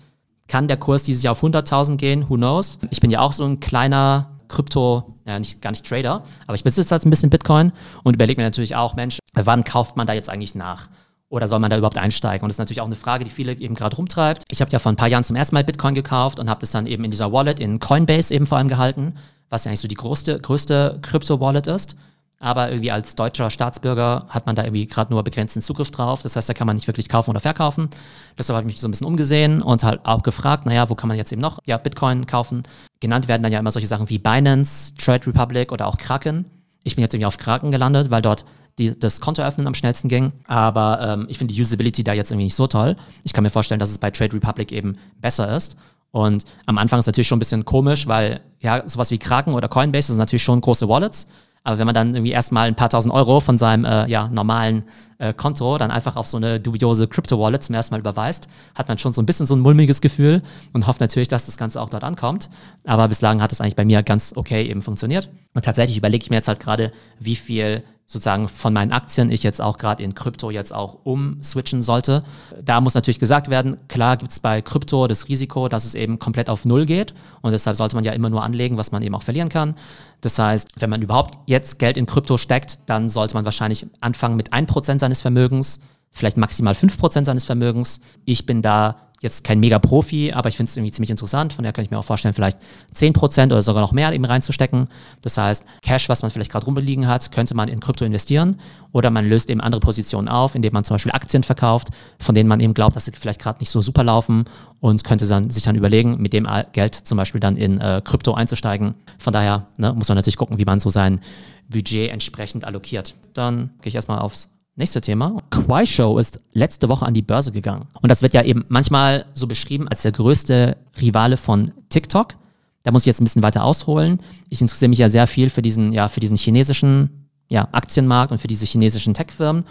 Kann 0.48 0.68
der 0.68 0.78
Kurs 0.78 1.04
dieses 1.04 1.22
Jahr 1.22 1.32
auf 1.32 1.44
100.000 1.44 1.96
gehen? 1.96 2.28
Who 2.28 2.36
knows? 2.36 2.78
Ich 2.90 3.00
bin 3.00 3.10
ja 3.10 3.20
auch 3.20 3.32
so 3.32 3.44
ein 3.44 3.60
kleiner 3.60 4.30
Krypto, 4.48 5.14
ja, 5.26 5.38
nicht, 5.38 5.62
gar 5.62 5.70
nicht 5.70 5.86
Trader, 5.86 6.24
aber 6.46 6.54
ich 6.56 6.64
besitze 6.64 6.94
jetzt 6.94 7.06
ein 7.06 7.10
bisschen 7.10 7.30
Bitcoin 7.30 7.72
und 8.02 8.14
überlege 8.14 8.40
mir 8.40 8.46
natürlich 8.46 8.74
auch, 8.74 8.96
Mensch, 8.96 9.18
wann 9.32 9.62
kauft 9.62 9.96
man 9.96 10.08
da 10.08 10.12
jetzt 10.12 10.28
eigentlich 10.28 10.56
nach? 10.56 10.88
Oder 11.30 11.46
soll 11.46 11.60
man 11.60 11.70
da 11.70 11.78
überhaupt 11.78 11.96
einsteigen? 11.96 12.42
Und 12.42 12.48
das 12.48 12.56
ist 12.56 12.58
natürlich 12.58 12.80
auch 12.80 12.86
eine 12.86 12.96
Frage, 12.96 13.24
die 13.24 13.30
viele 13.30 13.52
eben 13.52 13.76
gerade 13.76 13.96
rumtreibt. 13.96 14.42
Ich 14.50 14.60
habe 14.60 14.70
ja 14.72 14.80
vor 14.80 14.90
ein 14.90 14.96
paar 14.96 15.08
Jahren 15.08 15.22
zum 15.22 15.36
ersten 15.36 15.54
Mal 15.54 15.62
Bitcoin 15.62 15.94
gekauft 15.94 16.40
und 16.40 16.50
habe 16.50 16.60
das 16.60 16.72
dann 16.72 16.86
eben 16.86 17.04
in 17.04 17.12
dieser 17.12 17.32
Wallet 17.32 17.60
in 17.60 17.78
Coinbase 17.78 18.34
eben 18.34 18.46
vor 18.46 18.58
allem 18.58 18.68
gehalten, 18.68 19.14
was 19.48 19.64
ja 19.64 19.70
eigentlich 19.70 19.80
so 19.80 19.88
die 19.88 19.94
größte, 19.94 20.40
größte 20.40 20.98
Krypto-Wallet 21.02 21.68
ist. 21.68 21.94
Aber 22.42 22.70
irgendwie 22.70 22.90
als 22.90 23.14
deutscher 23.14 23.50
Staatsbürger 23.50 24.26
hat 24.28 24.46
man 24.46 24.56
da 24.56 24.64
irgendwie 24.64 24.86
gerade 24.86 25.12
nur 25.12 25.22
begrenzten 25.22 25.60
Zugriff 25.60 25.90
drauf. 25.90 26.22
Das 26.22 26.34
heißt, 26.34 26.48
da 26.48 26.54
kann 26.54 26.66
man 26.66 26.74
nicht 26.74 26.88
wirklich 26.88 27.08
kaufen 27.08 27.30
oder 27.30 27.40
verkaufen. 27.40 27.90
Deshalb 28.36 28.56
habe 28.56 28.66
ich 28.66 28.74
mich 28.74 28.80
so 28.80 28.88
ein 28.88 28.90
bisschen 28.90 29.06
umgesehen 29.06 29.62
und 29.62 29.84
halt 29.84 30.00
auch 30.04 30.22
gefragt, 30.22 30.66
naja, 30.66 30.88
wo 30.88 30.94
kann 30.94 31.08
man 31.08 31.18
jetzt 31.18 31.30
eben 31.32 31.42
noch 31.42 31.60
ja, 31.66 31.76
Bitcoin 31.76 32.26
kaufen? 32.26 32.64
Genannt 32.98 33.28
werden 33.28 33.42
dann 33.42 33.52
ja 33.52 33.60
immer 33.60 33.70
solche 33.70 33.86
Sachen 33.86 34.08
wie 34.08 34.18
Binance, 34.18 34.94
Trade 34.96 35.26
Republic 35.28 35.70
oder 35.70 35.86
auch 35.86 35.98
Kraken. 35.98 36.46
Ich 36.82 36.96
bin 36.96 37.02
jetzt 37.02 37.14
irgendwie 37.14 37.26
auf 37.26 37.36
Kraken 37.36 37.70
gelandet, 37.70 38.10
weil 38.10 38.22
dort 38.22 38.46
die, 38.78 38.98
das 38.98 39.20
Konto 39.20 39.42
öffnen 39.42 39.66
am 39.66 39.74
schnellsten 39.74 40.08
ging. 40.08 40.32
Aber 40.46 41.00
ähm, 41.00 41.26
ich 41.28 41.38
finde 41.38 41.54
die 41.54 41.60
Usability 41.60 42.04
da 42.04 42.12
jetzt 42.12 42.30
irgendwie 42.30 42.44
nicht 42.44 42.54
so 42.54 42.66
toll. 42.66 42.96
Ich 43.24 43.32
kann 43.32 43.44
mir 43.44 43.50
vorstellen, 43.50 43.80
dass 43.80 43.90
es 43.90 43.98
bei 43.98 44.10
Trade 44.10 44.34
Republic 44.34 44.72
eben 44.72 44.96
besser 45.20 45.54
ist. 45.56 45.76
Und 46.12 46.44
am 46.66 46.78
Anfang 46.78 46.98
ist 46.98 47.06
natürlich 47.06 47.28
schon 47.28 47.36
ein 47.36 47.40
bisschen 47.40 47.64
komisch, 47.64 48.06
weil 48.06 48.40
ja, 48.58 48.82
sowas 48.88 49.10
wie 49.10 49.18
Kraken 49.18 49.54
oder 49.54 49.68
Coinbase 49.68 50.08
sind 50.08 50.18
natürlich 50.18 50.42
schon 50.42 50.60
große 50.60 50.88
Wallets. 50.88 51.28
Aber 51.62 51.78
wenn 51.78 51.86
man 51.86 51.94
dann 51.94 52.14
irgendwie 52.14 52.32
erstmal 52.32 52.68
ein 52.68 52.74
paar 52.74 52.88
tausend 52.88 53.12
Euro 53.12 53.40
von 53.40 53.58
seinem 53.58 53.84
äh, 53.84 54.08
ja, 54.08 54.28
normalen 54.28 54.84
äh, 55.18 55.34
Konto 55.34 55.76
dann 55.76 55.90
einfach 55.90 56.16
auf 56.16 56.26
so 56.26 56.38
eine 56.38 56.58
dubiose 56.58 57.06
Crypto-Wallet 57.06 57.62
zum 57.62 57.74
ersten 57.74 57.94
Mal 57.94 58.00
überweist, 58.00 58.48
hat 58.74 58.88
man 58.88 58.96
schon 58.96 59.12
so 59.12 59.20
ein 59.20 59.26
bisschen 59.26 59.44
so 59.44 59.54
ein 59.54 59.60
mulmiges 59.60 60.00
Gefühl 60.00 60.42
und 60.72 60.86
hofft 60.86 61.00
natürlich, 61.00 61.28
dass 61.28 61.46
das 61.46 61.58
Ganze 61.58 61.80
auch 61.82 61.90
dort 61.90 62.02
ankommt. 62.02 62.48
Aber 62.84 63.06
bislang 63.08 63.42
hat 63.42 63.52
es 63.52 63.60
eigentlich 63.60 63.76
bei 63.76 63.84
mir 63.84 64.02
ganz 64.02 64.32
okay 64.34 64.64
eben 64.64 64.80
funktioniert. 64.80 65.28
Und 65.52 65.64
tatsächlich 65.64 65.98
überlege 65.98 66.22
ich 66.24 66.30
mir 66.30 66.36
jetzt 66.36 66.48
halt 66.48 66.60
gerade, 66.60 66.92
wie 67.18 67.36
viel 67.36 67.84
sozusagen 68.10 68.48
von 68.48 68.72
meinen 68.72 68.90
Aktien 68.90 69.30
ich 69.30 69.44
jetzt 69.44 69.60
auch 69.60 69.78
gerade 69.78 70.02
in 70.02 70.16
Krypto 70.16 70.50
jetzt 70.50 70.74
auch 70.74 70.98
umswitchen 71.04 71.80
sollte. 71.80 72.24
Da 72.60 72.80
muss 72.80 72.94
natürlich 72.94 73.20
gesagt 73.20 73.50
werden, 73.50 73.76
klar 73.86 74.16
gibt 74.16 74.32
es 74.32 74.40
bei 74.40 74.60
Krypto 74.62 75.06
das 75.06 75.28
Risiko, 75.28 75.68
dass 75.68 75.84
es 75.84 75.94
eben 75.94 76.18
komplett 76.18 76.50
auf 76.50 76.64
Null 76.64 76.86
geht 76.86 77.14
und 77.40 77.52
deshalb 77.52 77.76
sollte 77.76 77.94
man 77.94 78.02
ja 78.02 78.10
immer 78.10 78.28
nur 78.28 78.42
anlegen, 78.42 78.76
was 78.76 78.90
man 78.90 79.04
eben 79.04 79.14
auch 79.14 79.22
verlieren 79.22 79.48
kann. 79.48 79.76
Das 80.22 80.36
heißt, 80.40 80.70
wenn 80.80 80.90
man 80.90 81.02
überhaupt 81.02 81.38
jetzt 81.46 81.78
Geld 81.78 81.96
in 81.96 82.06
Krypto 82.06 82.36
steckt, 82.36 82.80
dann 82.86 83.08
sollte 83.08 83.34
man 83.34 83.44
wahrscheinlich 83.44 83.86
anfangen 84.00 84.34
mit 84.36 84.52
1% 84.52 84.98
seines 84.98 85.20
Vermögens, 85.20 85.80
vielleicht 86.10 86.36
maximal 86.36 86.74
5% 86.74 87.24
seines 87.24 87.44
Vermögens. 87.44 88.00
Ich 88.24 88.44
bin 88.44 88.60
da 88.60 88.96
jetzt 89.20 89.44
kein 89.44 89.60
Mega-Profi, 89.60 90.32
aber 90.32 90.48
ich 90.48 90.56
finde 90.56 90.70
es 90.70 90.76
irgendwie 90.76 90.92
ziemlich 90.92 91.10
interessant. 91.10 91.52
Von 91.52 91.62
daher 91.62 91.74
kann 91.74 91.84
ich 91.84 91.90
mir 91.90 91.98
auch 91.98 92.04
vorstellen, 92.04 92.32
vielleicht 92.32 92.58
10% 92.94 93.46
oder 93.46 93.60
sogar 93.60 93.82
noch 93.82 93.92
mehr 93.92 94.12
eben 94.12 94.24
reinzustecken. 94.24 94.88
Das 95.20 95.36
heißt, 95.36 95.66
Cash, 95.82 96.08
was 96.08 96.22
man 96.22 96.30
vielleicht 96.30 96.50
gerade 96.50 96.64
rumliegen 96.64 97.06
hat, 97.06 97.30
könnte 97.30 97.54
man 97.54 97.68
in 97.68 97.80
Krypto 97.80 98.04
investieren 98.04 98.58
oder 98.92 99.10
man 99.10 99.26
löst 99.26 99.50
eben 99.50 99.60
andere 99.60 99.80
Positionen 99.80 100.28
auf, 100.28 100.54
indem 100.54 100.72
man 100.72 100.84
zum 100.84 100.94
Beispiel 100.94 101.12
Aktien 101.12 101.42
verkauft, 101.42 101.88
von 102.18 102.34
denen 102.34 102.48
man 102.48 102.60
eben 102.60 102.72
glaubt, 102.72 102.96
dass 102.96 103.04
sie 103.04 103.12
vielleicht 103.12 103.42
gerade 103.42 103.58
nicht 103.60 103.70
so 103.70 103.82
super 103.82 104.04
laufen 104.04 104.46
und 104.80 105.04
könnte 105.04 105.26
dann, 105.28 105.50
sich 105.50 105.62
dann 105.64 105.76
überlegen, 105.76 106.16
mit 106.16 106.32
dem 106.32 106.48
Geld 106.72 106.94
zum 106.94 107.18
Beispiel 107.18 107.40
dann 107.40 107.56
in 107.56 107.78
äh, 107.78 108.00
Krypto 108.02 108.32
einzusteigen. 108.32 108.94
Von 109.18 109.34
daher 109.34 109.66
ne, 109.76 109.92
muss 109.92 110.08
man 110.08 110.16
natürlich 110.16 110.38
gucken, 110.38 110.58
wie 110.58 110.64
man 110.64 110.80
so 110.80 110.88
sein 110.88 111.20
Budget 111.68 112.10
entsprechend 112.10 112.64
allokiert. 112.64 113.14
Dann 113.34 113.70
gehe 113.82 113.90
ich 113.90 113.94
erstmal 113.94 114.18
aufs 114.18 114.48
Nächste 114.76 115.00
Thema. 115.00 115.36
Kuaishou 115.50 116.18
ist 116.18 116.40
letzte 116.52 116.88
Woche 116.88 117.04
an 117.04 117.12
die 117.12 117.22
Börse 117.22 117.52
gegangen. 117.52 117.88
Und 118.00 118.08
das 118.10 118.22
wird 118.22 118.34
ja 118.34 118.42
eben 118.42 118.64
manchmal 118.68 119.26
so 119.32 119.46
beschrieben 119.46 119.88
als 119.88 120.02
der 120.02 120.12
größte 120.12 120.76
Rivale 121.00 121.36
von 121.36 121.72
TikTok. 121.88 122.36
Da 122.82 122.92
muss 122.92 123.02
ich 123.02 123.06
jetzt 123.06 123.20
ein 123.20 123.24
bisschen 123.24 123.42
weiter 123.42 123.64
ausholen. 123.64 124.20
Ich 124.48 124.60
interessiere 124.60 124.88
mich 124.88 124.98
ja 124.98 125.08
sehr 125.08 125.26
viel 125.26 125.50
für 125.50 125.60
diesen, 125.60 125.92
ja, 125.92 126.08
für 126.08 126.20
diesen 126.20 126.36
chinesischen 126.36 127.28
ja, 127.48 127.68
Aktienmarkt 127.72 128.32
und 128.32 128.38
für 128.38 128.46
diese 128.46 128.64
chinesischen 128.64 129.12
Tech-Firmen. 129.12 129.64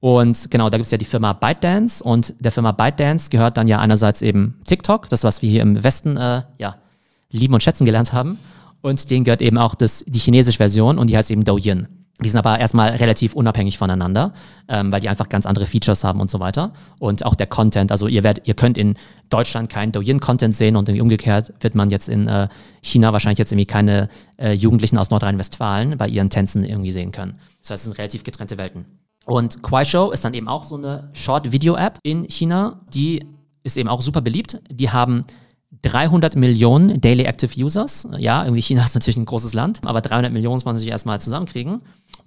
Und 0.00 0.50
genau, 0.50 0.68
da 0.68 0.76
gibt 0.76 0.86
es 0.86 0.90
ja 0.90 0.98
die 0.98 1.04
Firma 1.04 1.32
ByteDance 1.32 2.02
und 2.02 2.34
der 2.40 2.50
Firma 2.50 2.72
ByteDance 2.72 3.30
gehört 3.30 3.56
dann 3.56 3.68
ja 3.68 3.78
einerseits 3.78 4.20
eben 4.20 4.60
TikTok, 4.66 5.08
das 5.08 5.22
was 5.22 5.40
wir 5.42 5.48
hier 5.48 5.62
im 5.62 5.82
Westen 5.82 6.16
äh, 6.16 6.42
ja, 6.58 6.76
lieben 7.30 7.54
und 7.54 7.62
schätzen 7.62 7.84
gelernt 7.84 8.12
haben. 8.12 8.38
Und 8.80 9.08
denen 9.10 9.24
gehört 9.24 9.40
eben 9.40 9.58
auch 9.58 9.76
das, 9.76 10.04
die 10.06 10.18
chinesische 10.18 10.58
Version 10.58 10.98
und 10.98 11.08
die 11.08 11.16
heißt 11.16 11.30
eben 11.30 11.44
Douyin. 11.44 11.86
Die 12.22 12.28
sind 12.28 12.38
aber 12.38 12.58
erstmal 12.58 12.90
relativ 12.90 13.34
unabhängig 13.34 13.78
voneinander, 13.78 14.32
ähm, 14.68 14.92
weil 14.92 15.00
die 15.00 15.08
einfach 15.08 15.28
ganz 15.28 15.46
andere 15.46 15.66
Features 15.66 16.04
haben 16.04 16.20
und 16.20 16.30
so 16.30 16.40
weiter. 16.40 16.72
Und 16.98 17.24
auch 17.24 17.34
der 17.34 17.46
Content, 17.46 17.90
also 17.90 18.06
ihr, 18.06 18.22
werdet, 18.22 18.46
ihr 18.46 18.54
könnt 18.54 18.78
in 18.78 18.94
Deutschland 19.28 19.68
keinen 19.68 19.92
Douyin-Content 19.92 20.54
sehen 20.54 20.76
und 20.76 20.88
umgekehrt 20.88 21.52
wird 21.60 21.74
man 21.74 21.90
jetzt 21.90 22.08
in 22.08 22.28
äh, 22.28 22.48
China 22.82 23.12
wahrscheinlich 23.12 23.38
jetzt 23.38 23.52
irgendwie 23.52 23.66
keine 23.66 24.08
äh, 24.38 24.52
Jugendlichen 24.52 24.98
aus 24.98 25.10
Nordrhein-Westfalen 25.10 25.96
bei 25.98 26.08
ihren 26.08 26.30
Tänzen 26.30 26.64
irgendwie 26.64 26.92
sehen 26.92 27.12
können. 27.12 27.38
Das 27.60 27.70
heißt, 27.70 27.82
es 27.82 27.84
sind 27.84 27.98
relativ 27.98 28.24
getrennte 28.24 28.58
Welten. 28.58 28.84
Und 29.24 29.62
Kuaishou 29.62 30.10
ist 30.10 30.24
dann 30.24 30.34
eben 30.34 30.48
auch 30.48 30.64
so 30.64 30.76
eine 30.76 31.10
Short-Video-App 31.12 31.98
in 32.02 32.24
China, 32.28 32.80
die 32.92 33.24
ist 33.62 33.76
eben 33.76 33.88
auch 33.88 34.00
super 34.00 34.20
beliebt. 34.20 34.60
Die 34.70 34.90
haben 34.90 35.24
300 35.82 36.36
Millionen 36.36 37.00
Daily 37.00 37.24
Active 37.24 37.58
Users. 37.58 38.08
Ja, 38.18 38.44
irgendwie 38.44 38.62
China 38.62 38.84
ist 38.84 38.94
natürlich 38.94 39.16
ein 39.16 39.24
großes 39.24 39.54
Land, 39.54 39.80
aber 39.84 40.00
300 40.00 40.32
Millionen 40.32 40.54
muss 40.54 40.64
man 40.64 40.74
natürlich 40.74 40.92
erstmal 40.92 41.20
zusammenkriegen. 41.20 41.80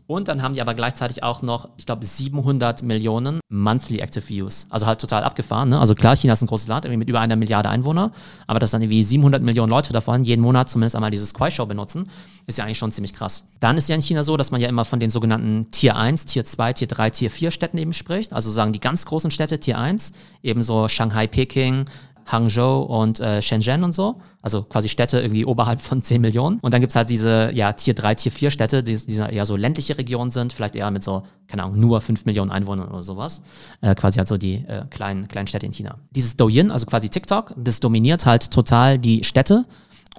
Und 0.07 0.27
dann 0.27 0.43
haben 0.43 0.53
die 0.53 0.61
aber 0.61 0.75
gleichzeitig 0.75 1.23
auch 1.23 1.41
noch, 1.41 1.69
ich 1.77 1.85
glaube, 1.87 2.05
700 2.05 2.83
Millionen 2.83 3.39
Monthly 3.49 3.99
Active 3.99 4.27
Views. 4.29 4.67
Also 4.69 4.85
halt 4.85 5.01
total 5.01 5.23
abgefahren. 5.23 5.69
Ne? 5.69 5.79
Also 5.79 5.95
klar, 5.95 6.15
China 6.15 6.33
ist 6.33 6.43
ein 6.43 6.47
großes 6.47 6.67
Land, 6.67 6.85
irgendwie 6.85 6.99
mit 6.99 7.09
über 7.09 7.19
einer 7.19 7.35
Milliarde 7.35 7.69
Einwohner. 7.69 8.11
Aber 8.45 8.59
dass 8.59 8.71
dann 8.71 8.83
irgendwie 8.83 9.01
700 9.01 9.41
Millionen 9.41 9.69
Leute 9.69 9.93
davon 9.93 10.23
jeden 10.23 10.41
Monat 10.41 10.69
zumindest 10.69 10.95
einmal 10.95 11.09
dieses 11.09 11.33
Quai-Show 11.33 11.65
benutzen, 11.65 12.07
ist 12.45 12.59
ja 12.59 12.65
eigentlich 12.65 12.77
schon 12.77 12.91
ziemlich 12.91 13.13
krass. 13.13 13.47
Dann 13.59 13.77
ist 13.77 13.89
ja 13.89 13.95
in 13.95 14.01
China 14.01 14.21
so, 14.21 14.37
dass 14.37 14.51
man 14.51 14.61
ja 14.61 14.69
immer 14.69 14.85
von 14.85 14.99
den 14.99 15.09
sogenannten 15.09 15.71
Tier 15.71 15.95
1, 15.95 16.25
Tier 16.25 16.45
2, 16.45 16.73
Tier 16.73 16.87
3, 16.87 17.09
Tier 17.09 17.31
4 17.31 17.49
Städten 17.49 17.79
eben 17.79 17.93
spricht. 17.93 18.31
Also 18.31 18.51
sagen 18.51 18.73
die 18.73 18.79
ganz 18.79 19.05
großen 19.05 19.31
Städte 19.31 19.59
Tier 19.59 19.79
1, 19.79 20.13
ebenso 20.43 20.87
Shanghai, 20.87 21.25
Peking, 21.25 21.85
Hangzhou 22.25 22.81
und 22.81 23.19
äh, 23.19 23.41
Shenzhen 23.41 23.83
und 23.83 23.93
so. 23.93 24.15
Also 24.41 24.63
quasi 24.63 24.89
Städte 24.89 25.19
irgendwie 25.19 25.45
oberhalb 25.45 25.81
von 25.81 26.01
10 26.01 26.21
Millionen. 26.21 26.59
Und 26.59 26.73
dann 26.73 26.81
gibt 26.81 26.91
es 26.91 26.95
halt 26.95 27.09
diese 27.09 27.51
ja, 27.53 27.73
Tier 27.73 27.93
3, 27.93 28.15
Tier 28.15 28.31
4 28.31 28.51
Städte, 28.51 28.83
die, 28.83 28.95
die 28.95 29.15
eher 29.15 29.45
so 29.45 29.55
ländliche 29.55 29.97
Regionen 29.97 30.31
sind, 30.31 30.53
vielleicht 30.53 30.75
eher 30.75 30.89
mit 30.91 31.03
so, 31.03 31.23
keine 31.47 31.63
Ahnung, 31.63 31.79
nur 31.79 32.01
5 32.01 32.25
Millionen 32.25 32.51
Einwohnern 32.51 32.89
oder 32.89 33.03
sowas. 33.03 33.41
Äh, 33.81 33.95
quasi 33.95 34.17
halt 34.17 34.27
so 34.27 34.37
die 34.37 34.55
äh, 34.67 34.85
kleinen, 34.89 35.27
kleinen 35.27 35.47
Städte 35.47 35.65
in 35.65 35.73
China. 35.73 35.97
Dieses 36.11 36.35
Douyin, 36.37 36.71
also 36.71 36.85
quasi 36.85 37.09
TikTok, 37.09 37.53
das 37.57 37.79
dominiert 37.79 38.25
halt 38.25 38.51
total 38.51 38.99
die 38.99 39.23
Städte. 39.23 39.63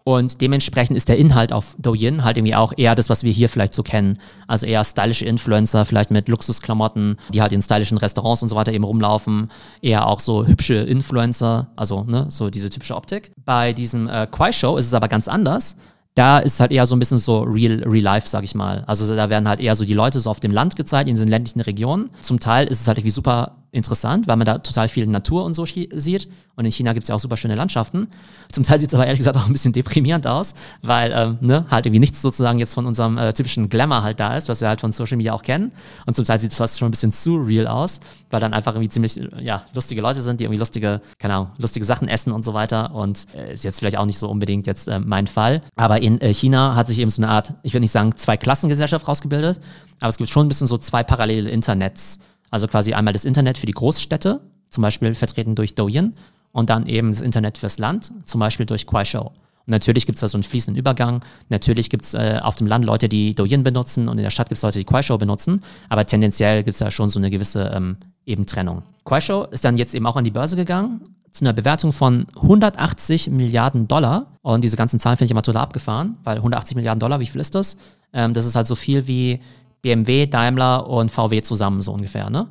Und 0.05 0.41
dementsprechend 0.41 0.97
ist 0.97 1.09
der 1.09 1.19
Inhalt 1.19 1.53
auf 1.53 1.75
Douyin 1.79 2.23
halt 2.25 2.37
irgendwie 2.37 2.55
auch 2.55 2.73
eher 2.76 2.95
das, 2.95 3.09
was 3.11 3.25
wir 3.25 3.33
hier 3.33 3.49
vielleicht 3.49 3.75
so 3.75 3.83
kennen. 3.83 4.19
Also 4.47 4.67
eher 4.67 4.85
stylische 4.85 5.25
Influencer, 5.25 5.85
vielleicht 5.85 6.11
mit 6.11 6.29
Luxusklamotten, 6.29 7.17
die 7.33 7.43
halt 7.43 7.53
in 7.53 7.61
stylischen 7.61 7.99
Restaurants 7.99 8.43
und 8.43 8.49
so 8.49 8.57
weiter 8.57 8.73
eben 8.73 8.85
rumlaufen. 8.85 9.50
Eher 9.83 10.07
auch 10.07 10.21
so 10.21 10.47
hübsche 10.47 10.75
Influencer, 10.75 11.69
also 11.76 12.05
ne, 12.05 12.26
so 12.31 12.50
diese 12.50 12.71
typische 12.71 12.95
Optik. 12.95 13.33
Bei 13.45 13.73
diesem 13.73 14.09
äh, 14.09 14.26
Quai 14.31 14.53
Show 14.53 14.76
ist 14.76 14.87
es 14.87 14.95
aber 14.95 15.09
ganz 15.09 15.29
anders. 15.29 15.76
Da 16.15 16.38
ist 16.38 16.61
halt 16.61 16.73
eher 16.73 16.87
so 16.87 16.97
ein 16.97 16.99
bisschen 16.99 17.19
so 17.19 17.41
real, 17.41 17.83
real 17.85 18.03
life, 18.03 18.26
sag 18.26 18.43
ich 18.43 18.55
mal. 18.55 18.85
Also 18.87 19.15
da 19.15 19.29
werden 19.29 19.47
halt 19.47 19.61
eher 19.61 19.75
so 19.75 19.85
die 19.85 19.93
Leute 19.93 20.19
so 20.19 20.31
auf 20.31 20.41
dem 20.41 20.50
Land 20.50 20.75
gezeigt, 20.75 21.11
in 21.11 21.15
diesen 21.15 21.29
ländlichen 21.29 21.61
Regionen. 21.61 22.09
Zum 22.23 22.41
Teil 22.41 22.69
ist 22.69 22.81
es 22.81 22.88
halt 22.88 22.97
irgendwie 22.97 23.11
super 23.11 23.57
interessant, 23.73 24.26
weil 24.26 24.37
man 24.37 24.46
da 24.46 24.58
total 24.58 24.88
viel 24.88 25.06
Natur 25.06 25.44
und 25.44 25.54
so 25.54 25.66
sieht. 25.66 26.28
Und 26.56 26.64
in 26.64 26.73
China 26.73 26.94
gibt 26.94 27.04
es 27.04 27.08
ja 27.08 27.14
auch 27.14 27.20
super 27.20 27.37
schöne 27.37 27.54
Landschaften. 27.54 28.08
Zum 28.50 28.64
Teil 28.64 28.78
sieht 28.78 28.88
es 28.88 28.94
aber 28.94 29.04
ehrlich 29.04 29.18
gesagt 29.18 29.37
auch 29.37 29.46
ein 29.46 29.52
bisschen 29.52 29.75
deprimierend 29.75 30.26
aus, 30.26 30.54
weil 30.80 31.12
ähm, 31.14 31.38
ne, 31.42 31.66
halt 31.70 31.85
irgendwie 31.85 32.00
nichts 32.00 32.23
sozusagen 32.23 32.58
jetzt 32.58 32.73
von 32.73 32.87
unserem 32.87 33.18
äh, 33.18 33.32
typischen 33.35 33.68
Glamour 33.68 34.02
halt 34.02 34.18
da 34.20 34.37
ist, 34.37 34.49
was 34.49 34.62
wir 34.62 34.68
halt 34.68 34.80
von 34.80 34.90
Social 34.90 35.18
Media 35.18 35.35
auch 35.35 35.42
kennen. 35.42 35.73
Und 36.06 36.16
zum 36.16 36.25
Teil 36.25 36.38
sieht 36.38 36.52
es 36.52 36.56
fast 36.56 36.78
schon 36.78 36.88
ein 36.88 36.92
bisschen 36.92 37.12
zu 37.12 37.37
real 37.37 37.66
aus, 37.66 38.00
weil 38.30 38.40
dann 38.40 38.54
einfach 38.54 38.73
irgendwie 38.73 38.88
ziemlich 38.88 39.20
ja, 39.38 39.64
lustige 39.75 40.00
Leute 40.00 40.23
sind, 40.23 40.40
die 40.40 40.44
irgendwie 40.44 40.58
lustige, 40.58 41.02
keine 41.18 41.35
Ahnung, 41.35 41.50
lustige 41.58 41.85
Sachen 41.85 42.08
essen 42.08 42.32
und 42.32 42.44
so 42.44 42.54
weiter. 42.54 42.94
Und 42.94 43.26
äh, 43.35 43.52
ist 43.52 43.64
jetzt 43.64 43.78
vielleicht 43.80 43.99
auch 43.99 44.06
nicht 44.06 44.18
so 44.18 44.30
unbedingt 44.30 44.66
jetzt 44.66 44.88
äh, 44.88 44.99
mein 44.99 45.26
Fall. 45.26 45.61
Aber 45.75 46.00
in 46.00 46.18
äh, 46.23 46.32
China 46.32 46.75
hat 46.75 46.87
sich 46.87 46.99
eben 46.99 47.11
so 47.11 47.23
eine 47.23 47.30
Art, 47.30 47.52
ich 47.62 47.75
würde 47.75 47.82
nicht 47.82 47.92
sagen, 47.92 48.16
zwei 48.16 48.38
Klassengesellschaft 48.38 49.06
rausgebildet, 49.06 49.61
aber 50.00 50.08
es 50.08 50.16
gibt 50.16 50.30
schon 50.30 50.46
ein 50.46 50.49
bisschen 50.49 50.66
so 50.66 50.78
zwei 50.78 51.02
parallele 51.02 51.50
Internets. 51.50 52.20
Also 52.50 52.69
quasi 52.69 52.95
einmal 52.95 53.12
das 53.12 53.25
Internet 53.25 53.59
für 53.59 53.67
die 53.67 53.73
Großstädte, 53.73 54.41
zum 54.71 54.83
Beispiel 54.83 55.15
vertreten 55.15 55.55
durch 55.55 55.75
Douyin, 55.75 56.15
und 56.53 56.71
dann 56.71 56.87
eben 56.87 57.12
das 57.12 57.21
Internet 57.21 57.59
fürs 57.59 57.79
Land, 57.79 58.12
zum 58.25 58.41
Beispiel 58.41 58.65
durch 58.65 58.87
Kuaishou. 58.87 59.26
Und 59.67 59.73
natürlich 59.73 60.07
gibt 60.07 60.17
es 60.17 60.21
da 60.21 60.29
so 60.29 60.38
einen 60.38 60.43
fließenden 60.43 60.79
Übergang. 60.79 61.23
Natürlich 61.50 61.91
gibt 61.91 62.05
es 62.05 62.15
äh, 62.15 62.38
auf 62.41 62.57
dem 62.57 62.67
Land 62.67 62.85
Leute, 62.85 63.09
die 63.09 63.35
Douyin 63.35 63.62
benutzen 63.62 64.09
und 64.09 64.17
in 64.17 64.25
der 64.25 64.31
Stadt 64.31 64.49
gibt 64.49 64.57
es 64.57 64.62
Leute, 64.62 64.79
die 64.79 64.85
Kuaishou 64.85 65.19
benutzen. 65.19 65.62
Aber 65.88 66.07
tendenziell 66.07 66.62
gibt 66.62 66.75
es 66.75 66.79
da 66.79 66.91
schon 66.91 67.09
so 67.09 67.19
eine 67.19 67.31
gewisse 67.31 67.73
ähm, 67.75 67.97
eben 68.25 68.47
Trennung. 68.47 68.85
Kuaishou 69.05 69.45
ist 69.50 69.65
dann 69.65 69.76
jetzt 69.76 69.95
eben 69.95 70.07
auch 70.07 70.17
an 70.17 70.25
die 70.25 70.31
Börse 70.31 70.57
gegangen 70.57 71.03
zu 71.31 71.45
einer 71.45 71.53
Bewertung 71.53 71.93
von 71.93 72.26
180 72.37 73.29
Milliarden 73.31 73.88
Dollar. 73.88 74.38
Und 74.41 74.65
diese 74.65 74.76
ganzen 74.76 74.99
Zahlen 74.99 75.19
finde 75.19 75.26
ich 75.26 75.31
immer 75.33 75.43
total 75.43 75.62
abgefahren, 75.62 76.17
weil 76.25 76.37
180 76.37 76.76
Milliarden 76.76 77.00
Dollar, 77.00 77.21
wie 77.21 77.26
viel 77.26 77.41
ist 77.41 77.55
das? 77.55 77.76
Ähm, 78.12 78.33
das 78.33 78.47
ist 78.47 78.57
halt 78.57 78.67
so 78.67 78.75
viel 78.75 79.07
wie 79.07 79.41
BMW, 79.83 80.26
Daimler 80.26 80.88
und 80.88 81.11
VW 81.11 81.42
zusammen 81.42 81.80
so 81.80 81.92
ungefähr. 81.92 82.30
Ne? 82.30 82.49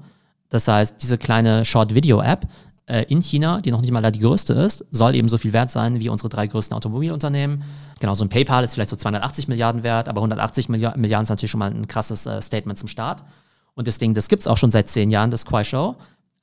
Das 0.49 0.67
heißt, 0.67 1.01
diese 1.01 1.17
kleine 1.17 1.65
Short-Video-App 1.65 2.47
äh, 2.87 3.03
in 3.03 3.21
China, 3.21 3.61
die 3.61 3.71
noch 3.71 3.81
nicht 3.81 3.91
mal 3.91 4.01
da 4.01 4.11
die 4.11 4.19
größte 4.19 4.53
ist, 4.53 4.85
soll 4.91 5.15
eben 5.15 5.27
so 5.27 5.37
viel 5.37 5.53
wert 5.53 5.71
sein 5.71 5.99
wie 5.99 6.09
unsere 6.09 6.29
drei 6.29 6.47
größten 6.47 6.75
Automobilunternehmen. 6.75 7.63
Genau, 7.99 8.13
so 8.13 8.23
ein 8.23 8.29
PayPal 8.29 8.63
ist 8.63 8.75
vielleicht 8.75 8.89
so 8.89 8.95
280 8.95 9.47
Milliarden 9.47 9.83
wert, 9.83 10.07
aber 10.07 10.19
180 10.19 10.69
Milliarden 10.69 11.03
ist 11.03 11.29
natürlich 11.29 11.51
schon 11.51 11.59
mal 11.59 11.71
ein 11.71 11.87
krasses 11.87 12.25
äh, 12.25 12.41
Statement 12.41 12.77
zum 12.77 12.87
Start. 12.87 13.23
Und 13.73 13.87
das 13.87 13.97
Ding, 13.97 14.13
das 14.13 14.29
gibt 14.29 14.41
es 14.41 14.47
auch 14.47 14.57
schon 14.57 14.71
seit 14.71 14.87
zehn 14.87 15.11
Jahren, 15.11 15.31
das 15.31 15.45
Kuaishou. 15.45 15.95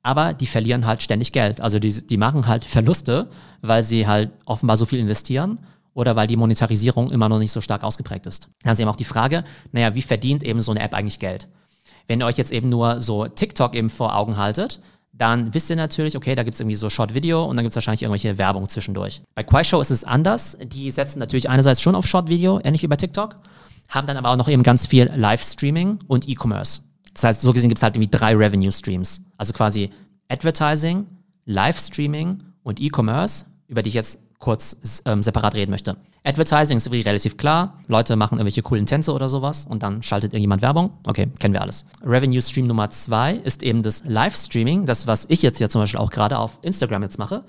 Aber 0.03 0.33
die 0.33 0.45
verlieren 0.47 0.85
halt 0.85 1.01
ständig 1.01 1.31
Geld. 1.31 1.61
Also 1.61 1.79
die, 1.79 2.05
die 2.05 2.17
machen 2.17 2.47
halt 2.47 2.65
Verluste, 2.65 3.29
weil 3.61 3.83
sie 3.83 4.05
halt 4.05 4.31
offenbar 4.45 4.75
so 4.75 4.85
viel 4.85 4.99
investieren 4.99 5.59
oder 5.93 6.15
weil 6.15 6.27
die 6.27 6.37
Monetarisierung 6.37 7.09
immer 7.11 7.29
noch 7.29 7.39
nicht 7.39 7.51
so 7.51 7.61
stark 7.61 7.83
ausgeprägt 7.83 8.25
ist. 8.25 8.49
Dann 8.63 8.73
ist 8.73 8.79
eben 8.79 8.89
auch 8.89 8.95
die 8.95 9.03
Frage, 9.03 9.43
naja, 9.71 9.95
wie 9.95 10.01
verdient 10.01 10.43
eben 10.43 10.61
so 10.61 10.71
eine 10.71 10.81
App 10.81 10.93
eigentlich 10.93 11.19
Geld? 11.19 11.47
Wenn 12.07 12.21
ihr 12.21 12.25
euch 12.25 12.37
jetzt 12.37 12.51
eben 12.51 12.69
nur 12.69 12.99
so 12.99 13.27
TikTok 13.27 13.75
eben 13.75 13.89
vor 13.89 14.15
Augen 14.15 14.37
haltet, 14.37 14.79
dann 15.13 15.53
wisst 15.53 15.69
ihr 15.69 15.75
natürlich, 15.75 16.17
okay, 16.17 16.33
da 16.33 16.43
gibt 16.43 16.55
es 16.55 16.59
irgendwie 16.59 16.75
so 16.75 16.89
Short-Video 16.89 17.45
und 17.45 17.55
dann 17.55 17.63
gibt 17.63 17.71
es 17.71 17.75
wahrscheinlich 17.75 18.01
irgendwelche 18.01 18.37
Werbung 18.39 18.67
zwischendurch. 18.67 19.21
Bei 19.35 19.43
Kuaishou 19.43 19.79
ist 19.79 19.91
es 19.91 20.03
anders. 20.03 20.57
Die 20.63 20.89
setzen 20.89 21.19
natürlich 21.19 21.49
einerseits 21.49 21.81
schon 21.81 21.95
auf 21.95 22.07
Short-Video, 22.07 22.59
ähnlich 22.63 22.81
wie 22.81 22.87
bei 22.87 22.95
TikTok, 22.95 23.35
haben 23.89 24.07
dann 24.07 24.17
aber 24.17 24.31
auch 24.31 24.37
noch 24.37 24.49
eben 24.49 24.63
ganz 24.63 24.87
viel 24.87 25.11
Live-Streaming 25.15 25.99
und 26.07 26.27
E-Commerce. 26.27 26.81
Das 27.13 27.23
heißt, 27.25 27.41
so 27.41 27.53
gesehen 27.53 27.69
gibt 27.69 27.77
es 27.77 27.83
halt 27.83 27.95
irgendwie 27.95 28.09
drei 28.09 28.35
Revenue-Streams. 28.35 29.21
Also 29.37 29.53
quasi 29.53 29.91
Advertising, 30.29 31.05
Live-Streaming 31.45 32.39
und 32.63 32.81
E-Commerce, 32.81 33.45
über 33.67 33.83
die 33.83 33.89
ich 33.89 33.93
jetzt 33.93 34.19
kurz 34.43 35.01
ähm, 35.05 35.23
separat 35.23 35.55
reden 35.55 35.71
möchte. 35.71 35.95
Advertising 36.25 36.75
ist 36.75 36.91
relativ 36.91 37.37
klar. 37.37 37.79
Leute 37.87 38.17
machen 38.17 38.37
irgendwelche 38.37 38.61
coolen 38.61 38.85
Tänze 38.85 39.13
oder 39.13 39.29
sowas 39.29 39.65
und 39.65 39.83
dann 39.83 40.03
schaltet 40.03 40.33
irgendjemand 40.33 40.61
Werbung. 40.61 40.91
Okay, 41.07 41.29
kennen 41.39 41.53
wir 41.53 41.61
alles. 41.61 41.85
Revenue 42.05 42.41
Stream 42.41 42.67
Nummer 42.67 42.89
zwei 42.89 43.35
ist 43.35 43.63
eben 43.63 43.83
das 43.83 44.03
Livestreaming, 44.05 44.85
das, 44.85 45.07
was 45.07 45.25
ich 45.29 45.41
jetzt 45.43 45.59
ja 45.59 45.69
zum 45.69 45.81
Beispiel 45.81 46.01
auch 46.01 46.11
gerade 46.11 46.37
auf 46.39 46.59
Instagram 46.61 47.03
jetzt 47.03 47.19
mache. 47.19 47.45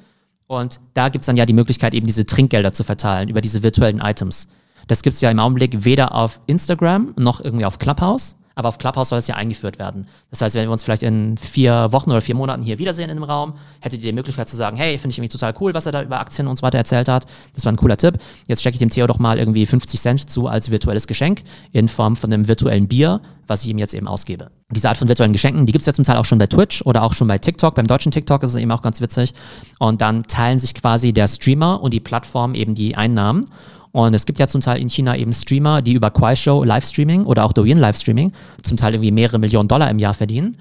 Und 0.46 0.78
da 0.94 1.08
gibt 1.08 1.22
es 1.22 1.26
dann 1.26 1.36
ja 1.36 1.46
die 1.46 1.52
Möglichkeit, 1.52 1.94
eben 1.94 2.06
diese 2.06 2.26
Trinkgelder 2.26 2.72
zu 2.72 2.84
verteilen 2.84 3.28
über 3.28 3.40
diese 3.40 3.64
virtuellen 3.64 3.98
Items. 3.98 4.46
Das 4.86 5.02
gibt 5.02 5.14
es 5.14 5.20
ja 5.20 5.32
im 5.32 5.40
Augenblick 5.40 5.84
weder 5.84 6.14
auf 6.14 6.40
Instagram 6.46 7.14
noch 7.16 7.40
irgendwie 7.40 7.64
auf 7.64 7.78
Clubhouse 7.78 8.36
aber 8.54 8.68
auf 8.68 8.78
Clubhouse 8.78 9.08
soll 9.08 9.18
es 9.18 9.26
ja 9.26 9.34
eingeführt 9.34 9.78
werden. 9.78 10.06
Das 10.30 10.40
heißt, 10.40 10.54
wenn 10.54 10.66
wir 10.66 10.72
uns 10.72 10.82
vielleicht 10.82 11.02
in 11.02 11.36
vier 11.36 11.92
Wochen 11.92 12.10
oder 12.10 12.20
vier 12.20 12.34
Monaten 12.34 12.62
hier 12.62 12.78
wiedersehen 12.78 13.10
in 13.10 13.16
dem 13.16 13.24
Raum, 13.24 13.54
hättet 13.80 14.00
ihr 14.00 14.10
die 14.10 14.14
Möglichkeit 14.14 14.48
zu 14.48 14.56
sagen, 14.56 14.76
hey, 14.76 14.98
finde 14.98 15.12
ich 15.12 15.18
irgendwie 15.18 15.32
total 15.32 15.54
cool, 15.60 15.74
was 15.74 15.86
er 15.86 15.92
da 15.92 16.02
über 16.02 16.20
Aktien 16.20 16.46
und 16.46 16.56
so 16.56 16.62
weiter 16.62 16.78
erzählt 16.78 17.08
hat. 17.08 17.26
Das 17.54 17.64
war 17.64 17.72
ein 17.72 17.76
cooler 17.76 17.96
Tipp. 17.96 18.18
Jetzt 18.46 18.60
stecke 18.60 18.74
ich 18.74 18.78
dem 18.78 18.90
Theo 18.90 19.06
doch 19.06 19.18
mal 19.18 19.38
irgendwie 19.38 19.66
50 19.66 20.00
Cent 20.00 20.30
zu 20.30 20.48
als 20.48 20.70
virtuelles 20.70 21.06
Geschenk 21.06 21.42
in 21.72 21.88
Form 21.88 22.16
von 22.16 22.32
einem 22.32 22.48
virtuellen 22.48 22.88
Bier, 22.88 23.20
was 23.46 23.62
ich 23.62 23.70
ihm 23.70 23.78
jetzt 23.78 23.94
eben 23.94 24.08
ausgebe. 24.08 24.50
Diese 24.70 24.88
Art 24.88 24.98
von 24.98 25.08
virtuellen 25.08 25.32
Geschenken, 25.32 25.66
die 25.66 25.72
gibt 25.72 25.82
es 25.82 25.86
ja 25.86 25.92
zum 25.92 26.04
Teil 26.04 26.16
auch 26.16 26.24
schon 26.24 26.38
bei 26.38 26.46
Twitch 26.46 26.82
oder 26.82 27.02
auch 27.02 27.14
schon 27.14 27.28
bei 27.28 27.38
TikTok. 27.38 27.74
Beim 27.74 27.86
deutschen 27.86 28.12
TikTok 28.12 28.42
ist 28.42 28.50
es 28.50 28.56
eben 28.56 28.70
auch 28.70 28.82
ganz 28.82 29.00
witzig. 29.00 29.34
Und 29.78 30.00
dann 30.00 30.24
teilen 30.24 30.58
sich 30.58 30.74
quasi 30.74 31.12
der 31.12 31.28
Streamer 31.28 31.82
und 31.82 31.92
die 31.92 32.00
Plattform 32.00 32.54
eben 32.54 32.74
die 32.74 32.96
Einnahmen. 32.96 33.44
Und 33.94 34.12
es 34.12 34.26
gibt 34.26 34.40
ja 34.40 34.48
zum 34.48 34.60
Teil 34.60 34.80
in 34.80 34.88
China 34.88 35.16
eben 35.16 35.32
Streamer, 35.32 35.80
die 35.80 35.92
über 35.92 36.10
Kuaishou 36.10 36.64
Livestreaming 36.64 37.26
oder 37.26 37.44
auch 37.44 37.52
Douyin 37.52 37.78
Livestreaming 37.78 38.32
zum 38.60 38.76
Teil 38.76 38.94
irgendwie 38.94 39.12
mehrere 39.12 39.38
Millionen 39.38 39.68
Dollar 39.68 39.88
im 39.88 40.00
Jahr 40.00 40.14
verdienen. 40.14 40.56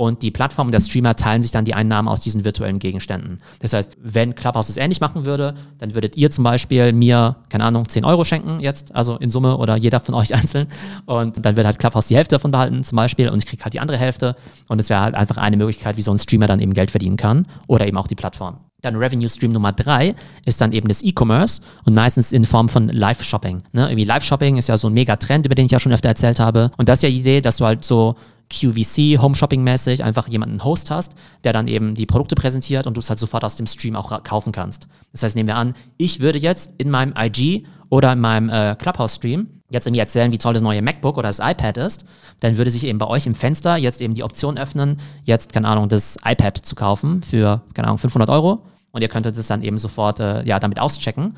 Und 0.00 0.22
die 0.22 0.30
Plattform 0.30 0.68
und 0.68 0.72
der 0.72 0.78
Streamer 0.78 1.16
teilen 1.16 1.42
sich 1.42 1.50
dann 1.50 1.64
die 1.64 1.74
Einnahmen 1.74 2.06
aus 2.06 2.20
diesen 2.20 2.44
virtuellen 2.44 2.78
Gegenständen. 2.78 3.38
Das 3.58 3.72
heißt, 3.72 3.96
wenn 4.00 4.36
Clubhouse 4.36 4.68
es 4.68 4.76
ähnlich 4.76 5.00
machen 5.00 5.26
würde, 5.26 5.56
dann 5.78 5.92
würdet 5.92 6.16
ihr 6.16 6.30
zum 6.30 6.44
Beispiel 6.44 6.92
mir, 6.92 7.34
keine 7.48 7.64
Ahnung, 7.64 7.88
10 7.88 8.04
Euro 8.04 8.22
schenken 8.22 8.60
jetzt, 8.60 8.94
also 8.94 9.16
in 9.16 9.28
Summe 9.28 9.56
oder 9.56 9.74
jeder 9.74 9.98
von 9.98 10.14
euch 10.14 10.32
einzeln. 10.36 10.68
Und 11.06 11.44
dann 11.44 11.56
würde 11.56 11.66
halt 11.66 11.80
Clubhouse 11.80 12.06
die 12.06 12.16
Hälfte 12.16 12.36
davon 12.36 12.52
behalten 12.52 12.84
zum 12.84 12.94
Beispiel 12.94 13.28
und 13.28 13.38
ich 13.38 13.46
kriege 13.46 13.64
halt 13.64 13.74
die 13.74 13.80
andere 13.80 13.98
Hälfte. 13.98 14.36
Und 14.68 14.78
es 14.78 14.88
wäre 14.88 15.00
halt 15.00 15.16
einfach 15.16 15.36
eine 15.36 15.56
Möglichkeit, 15.56 15.96
wie 15.96 16.02
so 16.02 16.12
ein 16.12 16.18
Streamer 16.18 16.46
dann 16.46 16.60
eben 16.60 16.74
Geld 16.74 16.92
verdienen 16.92 17.16
kann 17.16 17.48
oder 17.66 17.88
eben 17.88 17.96
auch 17.96 18.06
die 18.06 18.14
Plattform. 18.14 18.58
Dann 18.82 18.94
Revenue 18.94 19.28
Stream 19.28 19.50
Nummer 19.50 19.72
drei 19.72 20.14
ist 20.46 20.60
dann 20.60 20.70
eben 20.70 20.86
das 20.86 21.02
E-Commerce 21.02 21.60
und 21.84 21.94
meistens 21.94 22.30
in 22.30 22.44
Form 22.44 22.68
von 22.68 22.88
Live-Shopping. 22.88 23.64
Ne? 23.72 23.88
Irgendwie 23.88 24.04
Live-Shopping 24.04 24.58
ist 24.58 24.68
ja 24.68 24.78
so 24.78 24.86
ein 24.86 24.94
Mega-Trend, 24.94 25.46
über 25.46 25.56
den 25.56 25.66
ich 25.66 25.72
ja 25.72 25.80
schon 25.80 25.92
öfter 25.92 26.08
erzählt 26.08 26.38
habe. 26.38 26.70
Und 26.76 26.88
das 26.88 27.00
ist 27.00 27.02
ja 27.02 27.08
die 27.08 27.18
Idee, 27.18 27.40
dass 27.40 27.56
du 27.56 27.64
halt 27.64 27.84
so 27.84 28.14
QVC, 28.50 29.20
Home 29.20 29.34
Shopping 29.34 29.62
mäßig 29.62 30.02
einfach 30.02 30.28
jemanden 30.28 30.64
Host 30.64 30.90
hast, 30.90 31.14
der 31.44 31.52
dann 31.52 31.68
eben 31.68 31.94
die 31.94 32.06
Produkte 32.06 32.34
präsentiert 32.34 32.86
und 32.86 32.96
du 32.96 33.00
es 33.00 33.08
halt 33.10 33.18
sofort 33.18 33.44
aus 33.44 33.56
dem 33.56 33.66
Stream 33.66 33.96
auch 33.96 34.22
kaufen 34.22 34.52
kannst. 34.52 34.86
Das 35.12 35.22
heißt, 35.22 35.36
nehmen 35.36 35.48
wir 35.48 35.56
an, 35.56 35.74
ich 35.96 36.20
würde 36.20 36.38
jetzt 36.38 36.74
in 36.78 36.90
meinem 36.90 37.14
IG 37.16 37.64
oder 37.90 38.12
in 38.12 38.20
meinem 38.20 38.48
äh, 38.48 38.76
Clubhouse 38.76 39.16
Stream 39.16 39.48
jetzt 39.70 39.86
irgendwie 39.86 40.00
erzählen, 40.00 40.32
wie 40.32 40.38
toll 40.38 40.54
das 40.54 40.62
neue 40.62 40.80
MacBook 40.80 41.18
oder 41.18 41.28
das 41.28 41.40
iPad 41.40 41.76
ist, 41.76 42.06
dann 42.40 42.56
würde 42.56 42.70
sich 42.70 42.84
eben 42.84 42.98
bei 42.98 43.06
euch 43.06 43.26
im 43.26 43.34
Fenster 43.34 43.76
jetzt 43.76 44.00
eben 44.00 44.14
die 44.14 44.22
Option 44.22 44.56
öffnen, 44.56 44.98
jetzt, 45.24 45.52
keine 45.52 45.68
Ahnung, 45.68 45.88
das 45.88 46.16
iPad 46.24 46.56
zu 46.56 46.74
kaufen 46.74 47.22
für, 47.22 47.62
keine 47.74 47.88
Ahnung, 47.88 47.98
500 47.98 48.30
Euro 48.30 48.62
und 48.92 49.02
ihr 49.02 49.08
könntet 49.08 49.36
es 49.36 49.46
dann 49.46 49.62
eben 49.62 49.78
sofort, 49.78 50.20
äh, 50.20 50.42
ja, 50.44 50.58
damit 50.58 50.80
auschecken. 50.80 51.34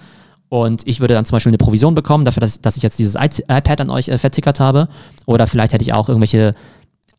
Und 0.49 0.85
ich 0.87 0.99
würde 0.99 1.15
dann 1.15 1.25
zum 1.25 1.37
Beispiel 1.37 1.51
eine 1.51 1.59
Provision 1.59 1.95
bekommen 1.95 2.25
dafür, 2.25 2.41
dass, 2.41 2.61
dass 2.61 2.77
ich 2.77 2.83
jetzt 2.83 2.99
dieses 2.99 3.15
iPad 3.15 3.81
an 3.81 3.91
euch 3.91 4.09
äh, 4.09 4.19
vertickert 4.19 4.59
habe. 4.59 4.89
Oder 5.27 5.47
vielleicht 5.47 5.73
hätte 5.73 5.83
ich 5.83 5.93
auch 5.93 6.09
irgendwelche 6.09 6.55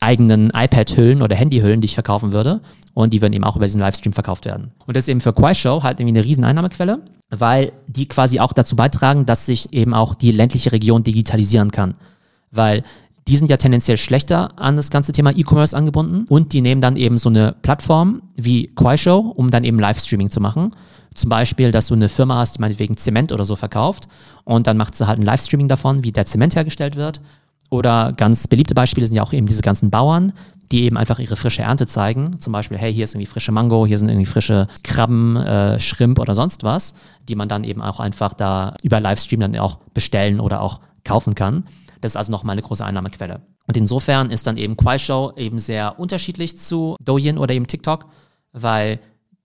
eigenen 0.02 0.50
iPad-Hüllen 0.54 1.22
oder 1.22 1.36
Handy-Hüllen, 1.36 1.80
die 1.80 1.86
ich 1.86 1.94
verkaufen 1.94 2.34
würde. 2.34 2.60
Und 2.94 3.14
die 3.14 3.22
würden 3.22 3.34
eben 3.34 3.46
auch 3.46 3.56
über 3.56 3.66
diesen 3.66 3.80
Livestream 3.80 4.12
verkauft 4.12 4.44
werden. 4.44 4.72
Und 4.86 4.98
das 4.98 5.06
ist 5.06 5.08
eben 5.08 5.22
für 5.22 5.32
Quaishow 5.32 5.84
halt 5.84 6.00
irgendwie 6.00 6.18
eine 6.18 6.26
riesen 6.26 6.44
Einnahmequelle, 6.44 7.00
weil 7.30 7.72
die 7.88 8.08
quasi 8.08 8.42
auch 8.42 8.52
dazu 8.52 8.76
beitragen, 8.76 9.26
dass 9.26 9.46
sich 9.46 9.72
eben 9.72 9.94
auch 9.94 10.14
die 10.14 10.32
ländliche 10.32 10.74
Region 10.74 11.04
digitalisieren 11.04 11.72
kann. 11.72 11.96
Weil 12.52 12.84
die 13.28 13.38
sind 13.38 13.50
ja 13.50 13.56
tendenziell 13.56 13.98
schlechter 13.98 14.60
an 14.60 14.76
das 14.76 14.90
ganze 14.90 15.14
Thema 15.14 15.32
E-Commerce 15.32 15.78
angebunden 15.78 16.26
und 16.28 16.52
die 16.52 16.62
nehmen 16.62 16.82
dann 16.82 16.98
eben 16.98 17.18
so 17.18 17.30
eine 17.30 17.56
Plattform 17.62 18.24
wie 18.36 18.68
Quaishow, 18.76 19.20
um 19.20 19.52
dann 19.52 19.64
eben 19.64 19.80
Livestreaming 19.80 20.32
zu 20.32 20.42
machen. 20.42 20.72
Zum 21.14 21.30
Beispiel, 21.30 21.72
dass 21.72 21.88
du 21.88 21.94
eine 21.94 22.10
Firma 22.10 22.38
hast, 22.38 22.58
die 22.58 22.62
meinetwegen 22.62 22.98
Zement 22.98 23.32
oder 23.32 23.46
so 23.46 23.56
verkauft 23.56 24.08
und 24.44 24.68
dann 24.68 24.76
macht 24.76 24.96
sie 24.96 25.08
halt 25.08 25.20
ein 25.20 25.26
Livestreaming 25.26 25.68
davon, 25.68 26.04
wie 26.04 26.12
der 26.12 26.26
Zement 26.26 26.56
hergestellt 26.56 26.96
wird 26.96 27.22
oder 27.72 28.14
ganz 28.16 28.48
beliebte 28.48 28.76
Beispiele 28.76 29.08
sind 29.08 29.16
ja 29.16 29.24
auch 29.24 29.34
eben 29.34 29.48
diese 29.48 29.62
ganzen 29.62 29.90
Bauern, 29.90 30.34
die 30.72 30.84
eben 30.84 30.98
einfach 30.98 31.20
ihre 31.20 31.38
frische 31.38 31.64
Ernte 31.64 31.88
zeigen. 31.88 32.40
Zum 32.40 32.54
Beispiel, 32.54 32.78
hey, 32.78 32.94
hier 32.94 33.06
ist 33.06 33.14
irgendwie 33.14 33.28
frische 33.32 33.52
Mango, 33.52 33.88
hier 33.88 33.98
sind 33.98 34.10
irgendwie 34.10 34.26
frische 34.26 34.68
Krabben, 34.84 35.38
äh, 35.38 35.80
Shrimp 35.80 36.20
oder 36.20 36.36
sonst 36.36 36.64
was, 36.64 36.94
die 37.28 37.36
man 37.36 37.50
dann 37.50 37.64
eben 37.64 37.82
auch 37.82 38.00
einfach 38.00 38.34
da 38.34 38.76
über 38.84 39.00
Livestream 39.00 39.40
dann 39.40 39.58
auch 39.58 39.80
bestellen 39.94 40.40
oder 40.40 40.62
auch 40.62 40.82
kaufen 41.06 41.34
kann. 41.34 41.64
Das 42.02 42.12
ist 42.12 42.18
also 42.18 42.32
nochmal 42.32 42.54
eine 42.54 42.62
große 42.62 42.86
Einnahmequelle. 42.86 43.42
Und 43.68 43.78
insofern 43.78 44.32
ist 44.32 44.48
dann 44.48 44.58
eben 44.58 44.76
Quaishow 44.76 45.34
eben 45.38 45.58
sehr 45.58 45.98
unterschiedlich 45.98 46.58
zu 46.58 46.98
Douyin 47.04 47.38
oder 47.38 47.54
eben 47.54 47.68
TikTok, 47.68 48.08
weil 48.52 49.00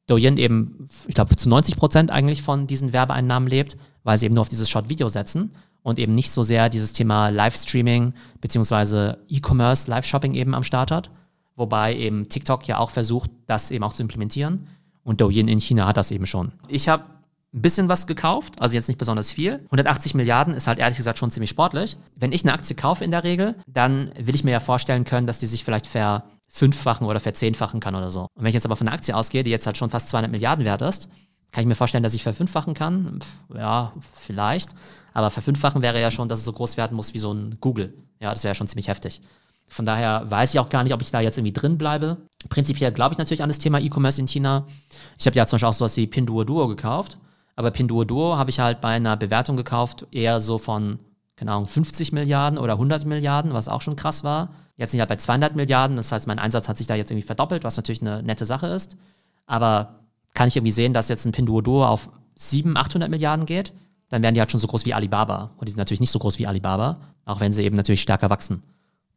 Douyin 0.08 0.36
eben, 0.36 0.88
ich 1.06 1.14
glaube, 1.14 1.36
zu 1.36 1.48
90 1.48 1.76
Prozent 1.76 2.10
eigentlich 2.10 2.42
von 2.42 2.66
diesen 2.66 2.92
Werbeeinnahmen 2.92 3.48
lebt, 3.48 3.76
weil 4.06 4.16
sie 4.18 4.26
eben 4.26 4.36
nur 4.36 4.42
auf 4.42 4.48
dieses 4.48 4.70
Short-Video 4.70 5.08
setzen 5.08 5.50
und 5.82 5.98
eben 5.98 6.14
nicht 6.14 6.30
so 6.30 6.44
sehr 6.44 6.68
dieses 6.68 6.92
Thema 6.92 7.28
Livestreaming 7.28 8.14
beziehungsweise 8.40 9.18
E-Commerce, 9.28 9.90
Live-Shopping 9.90 10.34
eben 10.34 10.54
am 10.54 10.62
Start 10.62 10.92
hat. 10.92 11.10
Wobei 11.56 11.96
eben 11.96 12.28
TikTok 12.28 12.68
ja 12.68 12.78
auch 12.78 12.90
versucht, 12.90 13.30
das 13.46 13.72
eben 13.72 13.82
auch 13.82 13.92
zu 13.92 14.02
implementieren. 14.02 14.68
Und 15.02 15.20
Douyin 15.20 15.48
in 15.48 15.60
China 15.60 15.88
hat 15.88 15.96
das 15.96 16.12
eben 16.12 16.24
schon. 16.24 16.52
Ich 16.68 16.88
habe 16.88 17.04
ein 17.52 17.62
bisschen 17.62 17.88
was 17.88 18.06
gekauft, 18.06 18.60
also 18.60 18.74
jetzt 18.76 18.86
nicht 18.86 18.98
besonders 18.98 19.32
viel. 19.32 19.54
180 19.64 20.14
Milliarden 20.14 20.54
ist 20.54 20.68
halt 20.68 20.78
ehrlich 20.78 20.98
gesagt 20.98 21.18
schon 21.18 21.32
ziemlich 21.32 21.50
sportlich. 21.50 21.96
Wenn 22.14 22.30
ich 22.30 22.44
eine 22.44 22.52
Aktie 22.52 22.76
kaufe 22.76 23.04
in 23.04 23.10
der 23.10 23.24
Regel, 23.24 23.56
dann 23.66 24.12
will 24.16 24.36
ich 24.36 24.44
mir 24.44 24.52
ja 24.52 24.60
vorstellen 24.60 25.02
können, 25.02 25.26
dass 25.26 25.40
die 25.40 25.46
sich 25.46 25.64
vielleicht 25.64 25.88
verfünffachen 25.88 27.08
oder 27.08 27.18
verzehnfachen 27.18 27.80
kann 27.80 27.96
oder 27.96 28.10
so. 28.12 28.28
Und 28.34 28.44
wenn 28.44 28.48
ich 28.48 28.54
jetzt 28.54 28.66
aber 28.66 28.76
von 28.76 28.86
einer 28.86 28.94
Aktie 28.94 29.16
ausgehe, 29.16 29.42
die 29.42 29.50
jetzt 29.50 29.66
halt 29.66 29.76
schon 29.76 29.90
fast 29.90 30.10
200 30.10 30.30
Milliarden 30.30 30.64
wert 30.64 30.82
ist, 30.82 31.08
kann 31.52 31.62
ich 31.62 31.68
mir 31.68 31.74
vorstellen, 31.74 32.02
dass 32.02 32.14
ich 32.14 32.22
verfünffachen 32.22 32.74
kann. 32.74 33.20
Ja, 33.54 33.92
vielleicht. 34.00 34.70
Aber 35.14 35.30
verfünffachen 35.30 35.82
wäre 35.82 36.00
ja 36.00 36.10
schon, 36.10 36.28
dass 36.28 36.40
es 36.40 36.44
so 36.44 36.52
groß 36.52 36.76
werden 36.76 36.96
muss 36.96 37.14
wie 37.14 37.18
so 37.18 37.32
ein 37.32 37.56
Google. 37.60 37.94
Ja, 38.20 38.30
das 38.30 38.44
wäre 38.44 38.50
ja 38.50 38.54
schon 38.54 38.68
ziemlich 38.68 38.88
heftig. 38.88 39.22
Von 39.68 39.84
daher 39.84 40.30
weiß 40.30 40.54
ich 40.54 40.60
auch 40.60 40.68
gar 40.68 40.84
nicht, 40.84 40.92
ob 40.92 41.02
ich 41.02 41.10
da 41.10 41.20
jetzt 41.20 41.38
irgendwie 41.38 41.52
drin 41.52 41.78
bleibe. 41.78 42.18
Prinzipiell 42.48 42.92
glaube 42.92 43.14
ich 43.14 43.18
natürlich 43.18 43.42
an 43.42 43.48
das 43.48 43.58
Thema 43.58 43.80
E-Commerce 43.80 44.20
in 44.20 44.28
China. 44.28 44.66
Ich 45.18 45.26
habe 45.26 45.36
ja 45.36 45.46
zum 45.46 45.56
Beispiel 45.56 45.68
auch 45.68 45.74
sowas 45.74 45.96
wie 45.96 46.06
Pinduoduo 46.06 46.68
gekauft. 46.68 47.18
Aber 47.56 47.70
Pinduoduo 47.70 48.36
habe 48.36 48.50
ich 48.50 48.60
halt 48.60 48.80
bei 48.80 48.90
einer 48.90 49.16
Bewertung 49.16 49.56
gekauft, 49.56 50.06
eher 50.12 50.40
so 50.40 50.58
von, 50.58 50.98
keine 51.36 51.52
Ahnung, 51.52 51.66
50 51.66 52.12
Milliarden 52.12 52.58
oder 52.58 52.74
100 52.74 53.06
Milliarden, 53.06 53.54
was 53.54 53.68
auch 53.68 53.82
schon 53.82 53.96
krass 53.96 54.22
war. 54.22 54.50
Jetzt 54.76 54.90
sind 54.90 54.98
ich 54.98 55.00
halt 55.00 55.08
bei 55.08 55.16
200 55.16 55.56
Milliarden. 55.56 55.96
Das 55.96 56.12
heißt, 56.12 56.26
mein 56.26 56.38
Einsatz 56.38 56.68
hat 56.68 56.76
sich 56.76 56.86
da 56.86 56.94
jetzt 56.94 57.10
irgendwie 57.10 57.26
verdoppelt, 57.26 57.64
was 57.64 57.76
natürlich 57.76 58.02
eine 58.02 58.22
nette 58.22 58.44
Sache 58.44 58.66
ist. 58.66 58.96
Aber 59.46 60.00
kann 60.36 60.46
ich 60.46 60.56
irgendwie 60.56 60.70
sehen, 60.70 60.92
dass 60.92 61.08
jetzt 61.08 61.26
ein 61.26 61.32
Pinduoduo 61.32 61.84
auf 61.84 62.10
700, 62.36 62.86
800 62.86 63.10
Milliarden 63.10 63.44
geht 63.46 63.72
dann 64.08 64.22
werden 64.22 64.34
die 64.34 64.40
halt 64.40 64.50
schon 64.50 64.60
so 64.60 64.66
groß 64.66 64.86
wie 64.86 64.94
Alibaba. 64.94 65.50
Und 65.56 65.68
die 65.68 65.72
sind 65.72 65.78
natürlich 65.78 66.00
nicht 66.00 66.10
so 66.10 66.18
groß 66.18 66.38
wie 66.38 66.46
Alibaba, 66.46 66.98
auch 67.24 67.40
wenn 67.40 67.52
sie 67.52 67.64
eben 67.64 67.76
natürlich 67.76 68.00
stärker 68.00 68.30
wachsen. 68.30 68.62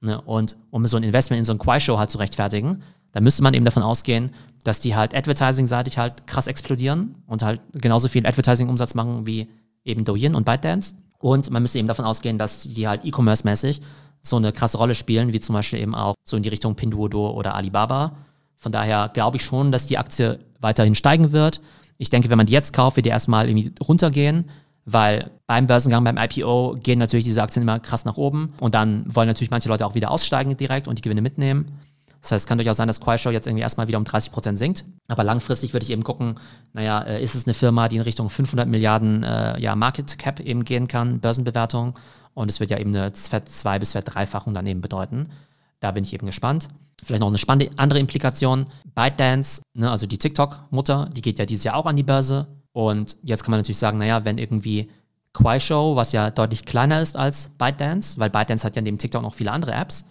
Ne? 0.01 0.19
Und 0.21 0.55
um 0.71 0.85
so 0.87 0.97
ein 0.97 1.03
Investment 1.03 1.39
in 1.39 1.45
so 1.45 1.53
ein 1.53 1.59
Quai-Show 1.59 1.97
halt 1.97 2.09
zu 2.09 2.17
rechtfertigen, 2.17 2.83
dann 3.11 3.23
müsste 3.23 3.43
man 3.43 3.53
eben 3.53 3.65
davon 3.65 3.83
ausgehen, 3.83 4.31
dass 4.63 4.79
die 4.79 4.95
halt 4.95 5.15
advertising-seitig 5.15 5.97
halt 5.97 6.27
krass 6.27 6.47
explodieren 6.47 7.17
und 7.27 7.43
halt 7.43 7.61
genauso 7.73 8.07
viel 8.07 8.25
Advertising-Umsatz 8.25 8.93
machen 8.93 9.25
wie 9.25 9.47
eben 9.83 10.05
Douyin 10.05 10.35
und 10.35 10.45
ByteDance. 10.45 10.95
Und 11.19 11.49
man 11.49 11.61
müsste 11.61 11.79
eben 11.79 11.87
davon 11.87 12.05
ausgehen, 12.05 12.37
dass 12.37 12.63
die 12.63 12.87
halt 12.87 13.05
E-Commerce-mäßig 13.05 13.81
so 14.21 14.37
eine 14.37 14.51
krasse 14.51 14.77
Rolle 14.77 14.95
spielen, 14.95 15.33
wie 15.33 15.39
zum 15.39 15.53
Beispiel 15.53 15.79
eben 15.79 15.95
auch 15.95 16.13
so 16.25 16.35
in 16.37 16.43
die 16.43 16.49
Richtung 16.49 16.75
Pinduoduo 16.75 17.31
oder 17.31 17.55
Alibaba. 17.55 18.17
Von 18.55 18.71
daher 18.71 19.09
glaube 19.13 19.37
ich 19.37 19.43
schon, 19.43 19.71
dass 19.71 19.85
die 19.85 19.97
Aktie 19.97 20.39
weiterhin 20.59 20.95
steigen 20.95 21.31
wird. 21.31 21.61
Ich 21.97 22.09
denke, 22.09 22.29
wenn 22.29 22.37
man 22.37 22.47
die 22.47 22.53
jetzt 22.53 22.73
kauft, 22.73 22.95
wird 22.95 23.05
die 23.05 23.11
erstmal 23.11 23.49
irgendwie 23.49 23.73
runtergehen 23.81 24.45
weil 24.91 25.31
beim 25.45 25.67
Börsengang, 25.67 26.03
beim 26.03 26.17
IPO 26.17 26.77
gehen 26.81 26.99
natürlich 26.99 27.25
diese 27.25 27.43
Aktien 27.43 27.61
immer 27.63 27.79
krass 27.79 28.05
nach 28.05 28.17
oben 28.17 28.53
und 28.59 28.73
dann 28.73 29.03
wollen 29.13 29.27
natürlich 29.27 29.51
manche 29.51 29.69
Leute 29.69 29.85
auch 29.85 29.95
wieder 29.95 30.11
aussteigen 30.11 30.57
direkt 30.57 30.87
und 30.87 30.97
die 30.97 31.01
Gewinne 31.01 31.21
mitnehmen. 31.21 31.79
Das 32.21 32.31
heißt, 32.31 32.43
es 32.43 32.47
kann 32.47 32.57
durchaus 32.57 32.77
sein, 32.77 32.87
dass 32.87 32.99
Quaishow 32.99 33.29
jetzt 33.29 33.47
irgendwie 33.47 33.61
erstmal 33.61 33.87
wieder 33.87 33.97
um 33.97 34.03
30 34.03 34.33
Prozent 34.33 34.57
sinkt. 34.57 34.83
Aber 35.07 35.23
langfristig 35.23 35.71
würde 35.71 35.85
ich 35.85 35.91
eben 35.91 36.03
gucken, 36.03 36.35
naja, 36.73 37.01
äh, 37.01 37.23
ist 37.23 37.33
es 37.33 37.45
eine 37.45 37.53
Firma, 37.53 37.87
die 37.87 37.95
in 37.95 38.01
Richtung 38.01 38.29
500 38.29 38.67
Milliarden 38.67 39.23
äh, 39.23 39.57
ja, 39.61 39.73
Market 39.75 40.17
Cap 40.19 40.41
eben 40.41 40.65
gehen 40.65 40.89
kann, 40.89 41.21
Börsenbewertung. 41.21 41.97
Und 42.33 42.51
es 42.51 42.59
wird 42.59 42.71
ja 42.71 42.77
eben 42.77 42.93
eine 42.93 43.13
zwei- 43.13 43.79
bis 43.79 43.93
Verdreifachung 43.93 44.53
daneben 44.53 44.81
bedeuten. 44.81 45.29
Da 45.79 45.91
bin 45.91 46.03
ich 46.03 46.13
eben 46.13 46.25
gespannt. 46.25 46.69
Vielleicht 47.01 47.21
noch 47.21 47.27
eine 47.27 47.37
spannende 47.37 47.71
andere 47.77 47.99
Implikation. 47.99 48.67
ByteDance, 48.93 49.61
ne, 49.73 49.89
also 49.89 50.05
die 50.05 50.17
TikTok-Mutter, 50.17 51.09
die 51.15 51.21
geht 51.21 51.39
ja 51.39 51.45
dieses 51.45 51.63
Jahr 51.63 51.75
auch 51.75 51.85
an 51.85 51.95
die 51.95 52.03
Börse. 52.03 52.47
Und 52.71 53.17
jetzt 53.23 53.43
kann 53.43 53.51
man 53.51 53.59
natürlich 53.59 53.77
sagen, 53.77 53.97
naja, 53.97 54.25
wenn 54.25 54.37
irgendwie 54.37 54.89
Quaishow, 55.33 55.95
was 55.95 56.11
ja 56.11 56.31
deutlich 56.31 56.65
kleiner 56.65 57.01
ist 57.01 57.15
als 57.15 57.49
ByteDance, 57.57 58.19
weil 58.19 58.29
ByteDance 58.29 58.65
hat 58.65 58.75
ja 58.75 58.81
neben 58.81 58.97
TikTok 58.97 59.21
noch 59.21 59.33
viele 59.33 59.51
andere 59.51 59.73
Apps, 59.73 60.05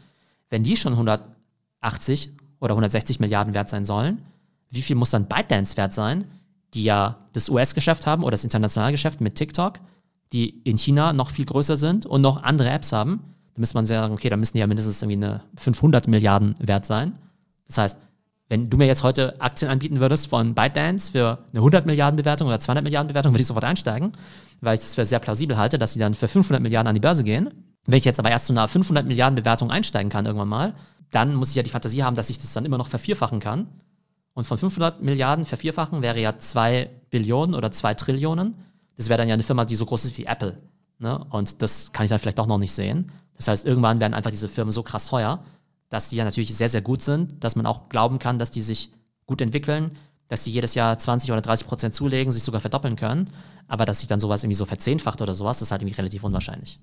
wenn 0.48 0.62
die 0.62 0.76
schon 0.76 0.92
180 0.92 2.33
oder 2.61 2.72
160 2.72 3.20
Milliarden 3.20 3.54
wert 3.54 3.68
sein 3.68 3.85
sollen, 3.85 4.22
wie 4.70 4.83
viel 4.83 4.96
muss 4.96 5.11
dann 5.11 5.26
ByteDance 5.26 5.76
wert 5.76 5.92
sein, 5.92 6.24
die 6.74 6.85
ja 6.85 7.16
das 7.33 7.48
US-Geschäft 7.48 8.07
haben 8.07 8.22
oder 8.22 8.33
das 8.33 8.44
internationale 8.44 8.92
Geschäft 8.92 9.20
mit 9.20 9.35
TikTok, 9.35 9.74
die 10.33 10.61
in 10.64 10.76
China 10.76 11.12
noch 11.12 11.31
viel 11.31 11.46
größer 11.46 11.76
sind 11.76 12.07
und 12.07 12.20
noch 12.20 12.42
andere 12.42 12.70
Apps 12.70 12.92
haben, 12.92 13.35
dann 13.59 13.62
müsste 13.62 13.77
man 13.77 13.87
sagen, 13.87 14.14
okay, 14.14 14.29
da 14.29 14.37
müssen 14.37 14.53
die 14.53 14.61
ja 14.61 14.68
mindestens 14.68 15.03
irgendwie 15.03 15.16
eine 15.16 15.40
500 15.57 16.07
Milliarden 16.07 16.55
wert 16.61 16.87
sein. 16.87 17.18
Das 17.66 17.79
heißt, 17.79 17.99
wenn 18.49 18.71
du 18.71 18.77
mir 18.77 18.87
jetzt 18.87 19.03
heute 19.03 19.40
Aktien 19.40 19.68
anbieten 19.68 19.99
würdest 19.99 20.29
von 20.29 20.55
ByteDance 20.55 21.11
für 21.11 21.38
eine 21.51 21.59
100 21.59 21.85
Milliarden 21.85 22.16
Bewertung 22.16 22.47
oder 22.47 22.61
200 22.61 22.85
Milliarden 22.85 23.09
Bewertung, 23.09 23.33
würde 23.33 23.40
ich 23.40 23.49
sofort 23.49 23.64
einsteigen, 23.64 24.12
weil 24.61 24.75
ich 24.75 24.81
das 24.81 24.94
für 24.94 25.05
sehr 25.05 25.18
plausibel 25.18 25.57
halte, 25.57 25.77
dass 25.77 25.92
sie 25.92 25.99
dann 25.99 26.14
für 26.14 26.29
500 26.29 26.62
Milliarden 26.62 26.87
an 26.87 26.94
die 26.94 27.01
Börse 27.01 27.25
gehen. 27.25 27.51
Wenn 27.85 27.99
ich 27.99 28.05
jetzt 28.05 28.21
aber 28.21 28.31
erst 28.31 28.47
zu 28.47 28.53
einer 28.53 28.68
500 28.68 29.05
Milliarden 29.05 29.35
Bewertung 29.35 29.73
einsteigen 29.73 30.09
kann 30.09 30.25
irgendwann 30.25 30.49
mal, 30.49 30.75
dann 31.11 31.35
muss 31.35 31.51
ich 31.51 31.57
ja 31.57 31.64
die 31.64 31.71
Fantasie 31.71 32.05
haben, 32.05 32.14
dass 32.14 32.31
ich 32.31 32.38
das 32.38 32.53
dann 32.53 32.64
immer 32.64 32.79
noch 32.79 32.87
vervierfachen 32.87 33.40
kann. 33.40 33.66
Und 34.35 34.44
von 34.44 34.57
500 34.57 35.03
Milliarden 35.03 35.44
vervierfachen 35.44 36.01
wäre 36.01 36.21
ja 36.21 36.38
2 36.38 36.88
Billionen 37.11 37.57
oder 37.57 37.73
2 37.73 37.94
Trillionen. 37.94 38.55
Das 38.97 39.09
wäre 39.09 39.18
dann 39.18 39.27
ja 39.27 39.35
eine 39.35 39.42
Firma, 39.42 39.64
die 39.64 39.75
so 39.75 39.85
groß 39.85 40.05
ist 40.05 40.16
wie 40.16 40.27
Apple. 40.27 40.59
Ne? 41.01 41.25
Und 41.31 41.62
das 41.62 41.90
kann 41.92 42.05
ich 42.05 42.11
dann 42.11 42.18
vielleicht 42.18 42.38
doch 42.38 42.47
noch 42.47 42.59
nicht 42.59 42.73
sehen. 42.73 43.11
Das 43.38 43.48
heißt, 43.48 43.64
irgendwann 43.64 44.01
werden 44.01 44.14
einfach 44.14 44.31
diese 44.31 44.48
Firmen 44.48 44.72
so 44.72 44.83
krass 44.83 45.07
teuer, 45.07 45.42
dass 45.88 46.11
die 46.11 46.16
ja 46.16 46.24
natürlich 46.24 46.55
sehr, 46.55 46.68
sehr 46.68 46.83
gut 46.83 47.01
sind, 47.01 47.42
dass 47.42 47.57
man 47.57 47.64
auch 47.64 47.88
glauben 47.88 48.18
kann, 48.18 48.38
dass 48.38 48.51
die 48.51 48.62
sich 48.62 48.90
gut 49.24 49.40
entwickeln, 49.40 49.96
dass 50.29 50.44
sie 50.44 50.51
jedes 50.51 50.74
Jahr 50.74 50.98
20 50.98 51.33
oder 51.33 51.40
30 51.40 51.66
Prozent 51.66 51.94
zulegen, 51.94 52.31
sich 52.31 52.42
sogar 52.42 52.61
verdoppeln 52.61 52.96
können. 52.96 53.31
Aber 53.66 53.87
dass 53.87 54.01
sich 54.01 54.09
dann 54.09 54.20
sowas 54.20 54.42
irgendwie 54.42 54.57
so 54.57 54.66
verzehnfacht 54.66 55.22
oder 55.22 55.35
sowas, 55.35 55.59
das 55.59 55.68
ist 55.68 55.72
halt 55.72 55.83
irgendwie 55.83 55.96
relativ 55.96 56.24
unwahrscheinlich. 56.24 56.77